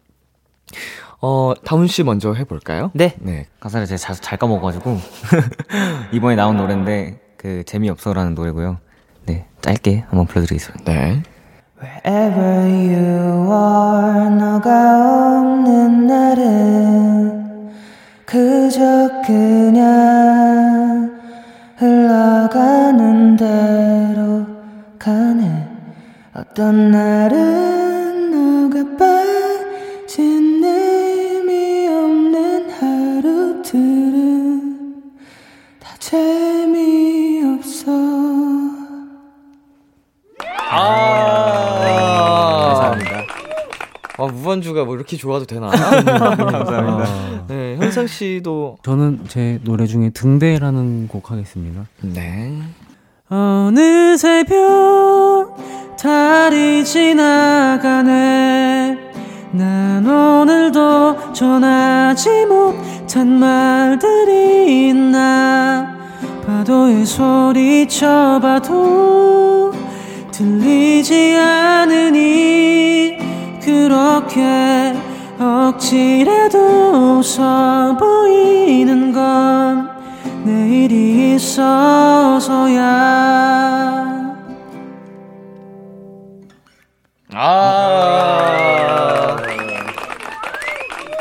[1.21, 2.89] 어, 다운 씨 먼저 해 볼까요?
[2.93, 3.15] 네.
[3.19, 3.47] 네.
[3.59, 4.97] 가사를 제가 잘, 잘 까먹어 가지고
[6.13, 8.77] 이번에 나온 노래인데 그 재미없어라는 노래고요.
[9.25, 10.91] 네, 짧게 한번 불러 드리겠습니다.
[10.91, 11.23] 네.
[11.81, 17.71] Wherever you are 너가 없는 날은
[18.25, 21.17] 그저 그냥
[21.77, 24.45] 흘러가는 대로
[24.99, 25.67] 가네
[26.33, 27.68] 어떤 날은
[44.59, 45.69] 무반주가 뭐 이렇게 좋아도 되나?
[45.71, 47.45] 감사합니다.
[47.47, 51.87] 네, 현 현상 씨도 저는 제 노래 중에 등대라는 곡 하겠습니다.
[52.01, 52.61] 네.
[53.29, 55.55] 어느 새벽
[55.97, 58.07] 달이 지나가네
[59.51, 65.97] 난 오늘도 전하지 못한 말들이 있나
[66.45, 68.59] 파도에 소리쳐봐도
[70.31, 73.18] 들리지 않으니
[73.69, 74.95] 그렇게
[75.39, 79.87] 억지라도 웃어 보이는 건
[80.43, 82.83] 내일이 있어서야
[87.31, 87.67] 아.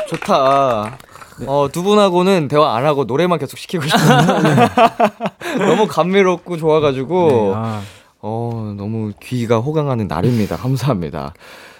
[0.07, 0.97] 좋다.
[1.45, 4.39] 어, 두 분하고는 대화 안 하고 노래만 계속 시키고 싶어요.
[5.69, 7.81] 너무 감미롭고 좋아가지고, 네, 아,
[8.21, 10.57] 어, 너무 귀가 호강하는 날입니다.
[10.57, 11.33] 감사합니다.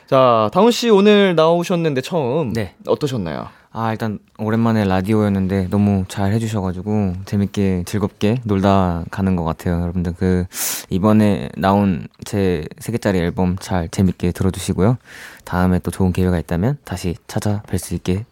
[0.10, 2.74] 자, 다운 씨 오늘 나오셨는데 처음 네.
[2.88, 3.48] 어떠셨나요?
[3.72, 9.80] 아, 일단 오랜만에 라디오였는데 너무 잘 해주셔 가지고 재밌게 즐겁게 놀다 가는 것 같아요.
[9.80, 10.46] 여러분들 그
[10.90, 14.98] 이번에 나온 제 세 개짜리 앨범 잘 재밌게 들어 주시고요.
[15.46, 18.26] 다음에 또 좋은 기회가 있다면 다시 찾아뵐 수 있게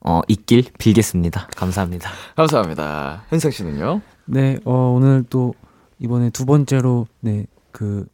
[0.00, 1.48] 어, 있길 빌겠습니다.
[1.54, 2.08] 감사합니다.
[2.34, 3.24] 감사합니다.
[3.28, 4.00] 현상 씨는요?
[4.24, 5.52] 네, 어, 오늘 또
[5.98, 8.06] 이번에 두 번째로 네, 그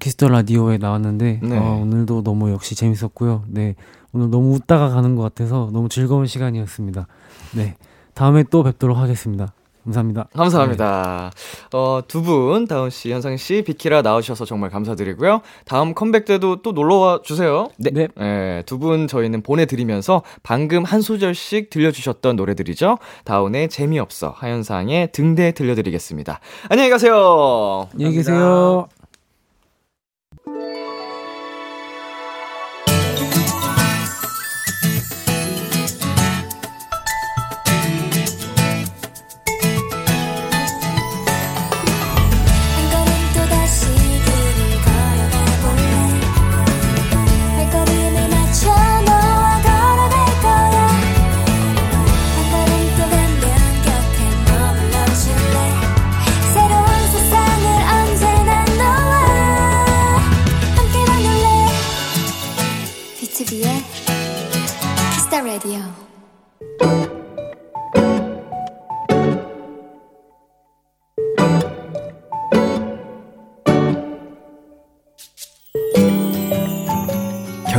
[0.00, 1.58] Kiss the Radio에 나왔는데 네.
[1.58, 3.44] 어, 오늘도 너무 역시 재밌었고요.
[3.48, 3.74] 네,
[4.12, 7.06] 오늘 너무 웃다가 가는 것 같아서 너무 즐거운 시간이었습니다.
[7.54, 7.76] 네,
[8.14, 9.52] 다음에 또 뵙도록 하겠습니다.
[9.86, 10.26] 감사합니다.
[10.34, 11.30] 감사합니다.
[11.72, 15.42] 어, 두 분, 다운 씨, 현상 씨, 비키라 나오셔서 정말 감사드리고요.
[15.64, 17.68] 다음 컴백 때도 또 놀러와 주세요.
[17.76, 17.90] 네.
[17.92, 18.08] 네.
[18.20, 22.98] 예, 두분 저희는 보내드리면서 방금 한 소절씩 들려주셨던 노래들이죠.
[23.24, 26.40] 다운의 재미없어, 하현상의 등대 들려드리겠습니다.
[26.68, 27.86] 안녕히 가세요.
[27.92, 28.88] 안녕히 계세요.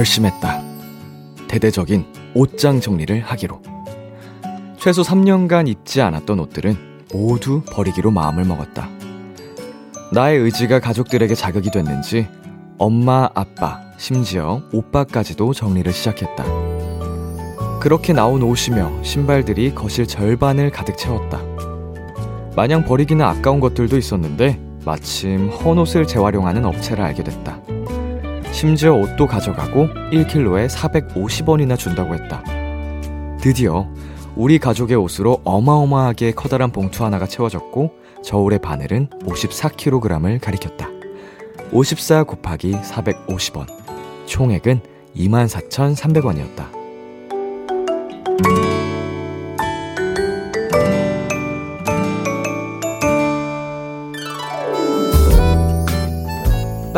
[0.08, 0.62] 결심했다.
[1.47, 3.62] 대대적인 옷장 정리를 하기로.
[4.78, 6.76] 최소 3년간 입지 않았던 옷들은
[7.14, 8.89] 모두 버리기로 마음을 먹었다.
[10.14, 12.28] 나의 의지가 가족들에게 자극이 됐는지
[12.78, 16.45] 엄마, 아빠, 심지어 오빠까지도 정리를 시작했다.
[17.82, 21.41] 그렇게 나온 옷이며 신발들이 거실 절반을 가득 채웠다.
[22.55, 27.60] 마냥 버리기는 아까운 것들도 있었는데 마침 헌 옷을 재활용하는 업체를 알게 됐다.
[28.58, 32.43] 심지어 옷도 가져가고 1킬로에 450원이나 준다고 했다.
[33.39, 33.88] 드디어
[34.36, 37.91] 우리 가족의 옷으로 어마어마하게 커다란 봉투 하나가 채워졌고
[38.24, 40.89] 저울의 바늘은 54kg을 가리켰다.
[41.72, 43.68] 54 곱하기 450원.
[44.26, 44.82] 총액은
[45.16, 46.78] 24,300원이었다.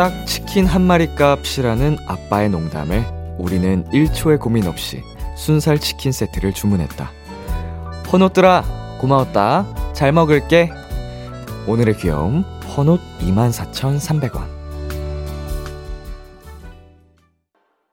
[0.00, 3.04] 딱 치킨 한 마리 값이라는 아빠의 농담에
[3.36, 5.02] 우리는 1초의 고민 없이
[5.36, 7.10] 순살 치킨 세트를 주문했다.
[8.10, 9.92] 헌옷들아, 고마웠다.
[9.92, 10.70] 잘 먹을게.
[11.68, 12.44] 오늘의 귀여움,
[12.74, 14.46] 헌옷 24,300원.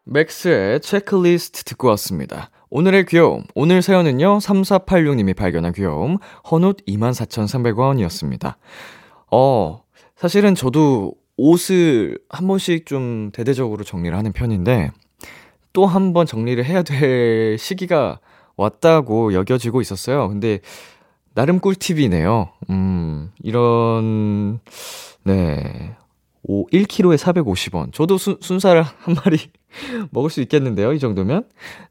[0.05, 2.51] 맥스의 체크리스트 듣고 왔습니다.
[2.69, 8.55] 오늘의 귀여움, 오늘 사연은요, 3486님이 발견한 귀여움, 헌옷 24,300원이었습니다.
[9.29, 9.81] 어,
[10.15, 14.91] 사실은 저도 옷을 한 번씩 좀 대대적으로 정리를 하는 편인데,
[15.73, 18.19] 또 한 번 정리를 해야 될 시기가
[18.57, 20.27] 왔다고 여겨지고 있었어요.
[20.29, 20.59] 근데,
[21.35, 22.49] 나름 꿀팁이네요.
[22.71, 24.59] 음, 이런,
[25.23, 25.95] 네.
[26.49, 27.93] 오, 1kg에 450원.
[27.93, 29.37] 저도 순, 순살 한 마리
[30.11, 31.43] 먹을 수 있겠는데요, 이 정도면?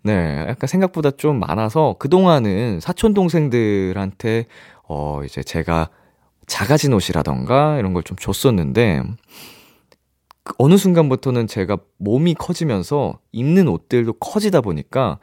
[0.02, 4.46] 네, 약간 생각보다 좀 많아서 그동안은 사촌 동생들한테
[4.88, 5.90] 어 이제 제가
[6.46, 9.02] 작아진 옷이라던가 이런 걸 좀 줬었는데
[10.44, 15.18] 그 어느 순간부터는 제가 몸이 커지면서 입는 옷들도 커지다 보니까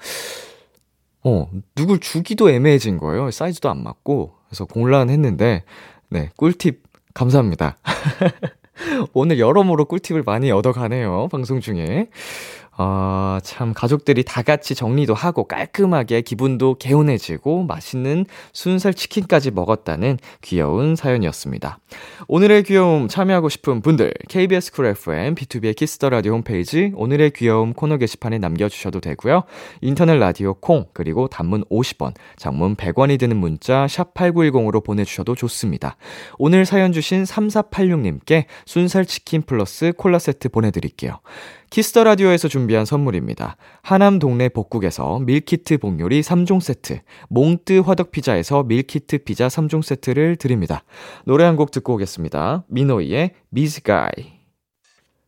[1.24, 3.32] 어, 누굴 주기도 애매해진 거예요.
[3.32, 4.34] 사이즈도 안 맞고.
[4.50, 5.64] 그래서 곤란했는데
[6.10, 7.78] 네, 꿀팁 감사합니다.
[9.14, 11.30] 오늘 여러모로 꿀팁을 많이 얻어가네요.
[11.32, 12.10] 방송 중에.
[12.76, 20.96] 어, 참, 가족들이 다 같이 정리도 하고 깔끔하게 기분도 개운해지고 맛있는 순살 치킨까지 먹었다는 귀여운
[20.96, 21.78] 사연이었습니다.
[22.28, 27.98] 오늘의 귀여움 참여하고 싶은 분들, KBS 쿨 FM, B2B의 키스터 라디오 홈페이지, 오늘의 귀여움 코너
[27.98, 29.44] 게시판에 남겨주셔도 되고요.
[29.82, 35.96] 인터넷 라디오 콩, 그리고 단문 50원, 장문 100원이 드는 문자, 샵 8910으로 보내주셔도 좋습니다.
[36.40, 41.20] 오늘 사연 주신 3486님께 순살 치킨 플러스 콜라 세트 보내드릴게요.
[41.74, 43.58] Kiss the Radio에서 준비한 선물입니다.
[43.82, 47.00] 하남 동네 복국에서 밀키트 복요리 3종 세트,
[47.30, 50.84] 몽뜨 화덕 피자에서 밀키트 피자 3종 세트를 드립니다.
[51.26, 52.66] 노래 한 곡 듣고 오겠습니다.
[52.68, 54.34] 미노이의 Busy Guy.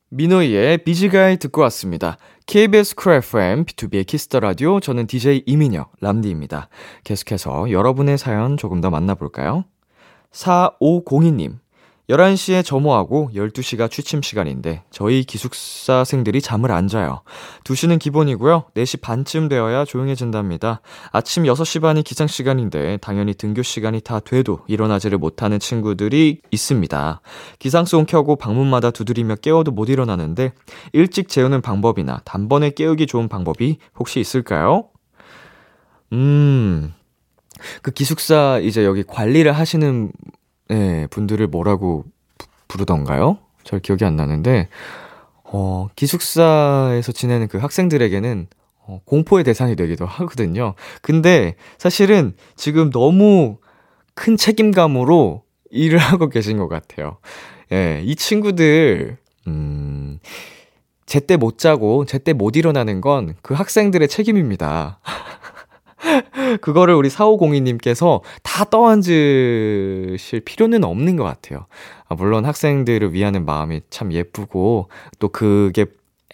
[0.10, 2.20] 미노이의 Busy Guy 듣고 왔습니다.
[2.46, 6.70] KBS 쿨 FM, B2B의 키스터 라디오, 저는 DJ 이민혁, 람디입니다.
[7.06, 9.66] 계속해서 여러분의 사연 조금 더 만나볼까요?
[10.32, 11.65] 4502님.
[12.10, 17.22] 11시에 점호하고 12시가 취침 시간인데 저희 기숙사생들이 잠을 안 자요.
[17.64, 18.66] 2시는 기본이고요.
[18.76, 20.82] 4시 반쯤 되어야 조용해진답니다.
[21.12, 27.22] 아침 6시 반이 기상 시간인데 당연히 등교 시간이 다 돼도 일어나지를 못하는 친구들이 있습니다.
[27.58, 30.54] 기상송 켜고 방문마다 두드리며 깨워도 못 일어나는데
[30.94, 34.90] 일찍 재우는 방법이나 단번에 깨우기 좋은 방법이 혹시 있을까요?
[36.14, 36.94] 음.
[37.82, 40.12] 그 기숙사 이제 여기 관리를 하시는
[40.70, 42.06] 네, 분들을 뭐라고
[42.38, 43.38] 부, 부르던가요?
[43.64, 44.70] 잘 기억이 안 나는데,
[45.44, 48.48] 어, 기숙사에서 지내는 그 학생들에게는
[48.88, 50.76] 어, 공포의 대상이 되기도 하거든요.
[51.02, 53.58] 근데 사실은 지금 너무
[54.14, 57.18] 큰 책임감으로 일을 하고 계신 것 같아요.
[57.72, 60.20] 예, 이 친구들, 음,
[61.06, 65.00] 제때 못 자고 제때 못 일어나는 건 그 학생들의 책임입니다.
[66.62, 71.66] 그거를 우리 4502님께서 다 떠안으실 필요는 없는 것 같아요.
[72.08, 74.90] 아, 물론 학생들을 위하는 마음이 참 예쁘고
[75.20, 75.86] 또 그게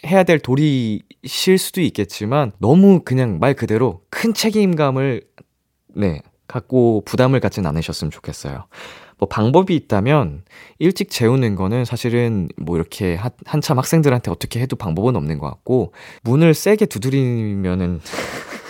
[0.05, 5.22] 해야 될 도리실 수도 있겠지만 너무 그냥 말 그대로 큰 책임감을
[5.95, 8.65] 네, 갖고 부담을 갖진 않으셨으면 좋겠어요.
[9.17, 10.43] 뭐 방법이 있다면
[10.80, 15.93] 일찍 재우는 거는 사실은 뭐 이렇게 한, 한참 학생들한테 어떻게 해도 방법은 없는 것 같고
[16.24, 18.01] 문을 세게 두드리면은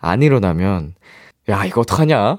[0.00, 0.94] 안 일어나면,
[1.48, 2.38] 야, 이거 어떡하냐?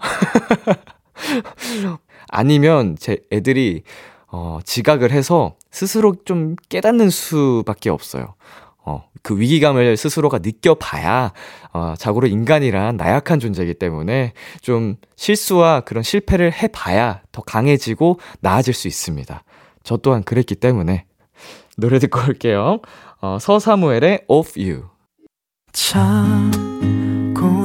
[2.29, 3.83] 아니면 제 애들이,
[4.27, 8.35] 어, 지각을 해서 스스로 좀 깨닫는 수밖에 없어요.
[8.83, 11.33] 어, 그 위기감을 스스로가 느껴봐야,
[11.73, 18.87] 어, 자고로 인간이란 나약한 존재이기 때문에 좀 실수와 그런 실패를 해봐야 더 강해지고 나아질 수
[18.87, 19.43] 있습니다.
[19.83, 21.05] 저 또한 그랬기 때문에.
[21.77, 22.79] 노래 듣고 올게요.
[23.21, 24.89] 어, 서사무엘의 Of You.
[25.73, 26.51] 참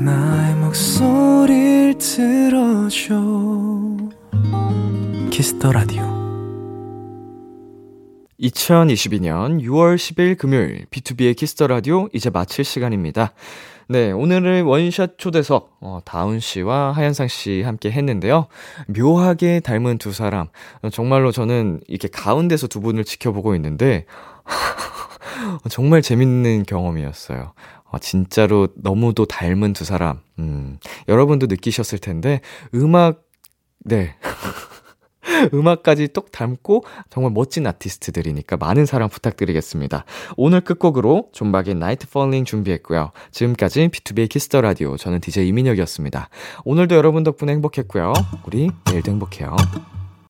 [0.00, 3.14] 나의 목소리를 들어줘
[5.30, 6.02] Kiss the Radio
[8.40, 13.34] 2022년 6월 10일 금요일 B2B의 키스터 라디오 이제 마칠 시간입니다.
[13.88, 18.46] 네, 오늘은 원샷 초대석 어, 다운 씨와 하현상 씨 함께 했는데요.
[18.86, 20.46] 묘하게 닮은 두 사람.
[20.92, 24.06] 정말로 저는 이렇게 가운데서 두 분을 지켜보고 있는데
[25.68, 27.52] 정말 재밌는 경험이었어요.
[27.90, 30.20] 어, 진짜로 너무도 닮은 두 사람.
[30.38, 30.78] 음,
[31.08, 32.40] 여러분도 느끼셨을 텐데
[32.74, 33.22] 음악
[33.84, 34.14] 네.
[35.54, 40.04] 음악까지 똑 닮고 정말 멋진 아티스트들이니까 많은 사랑 부탁드리겠습니다.
[40.36, 43.12] 오늘 끝곡으로 존박의 Night Falling 준비했고요.
[43.30, 46.28] 지금까지 B2B의 키스터 라디오 저는 DJ 이민혁이었습니다.
[46.64, 48.12] 오늘도 여러분 덕분에 행복했고요.
[48.46, 49.56] 우리 내일도 행복해요.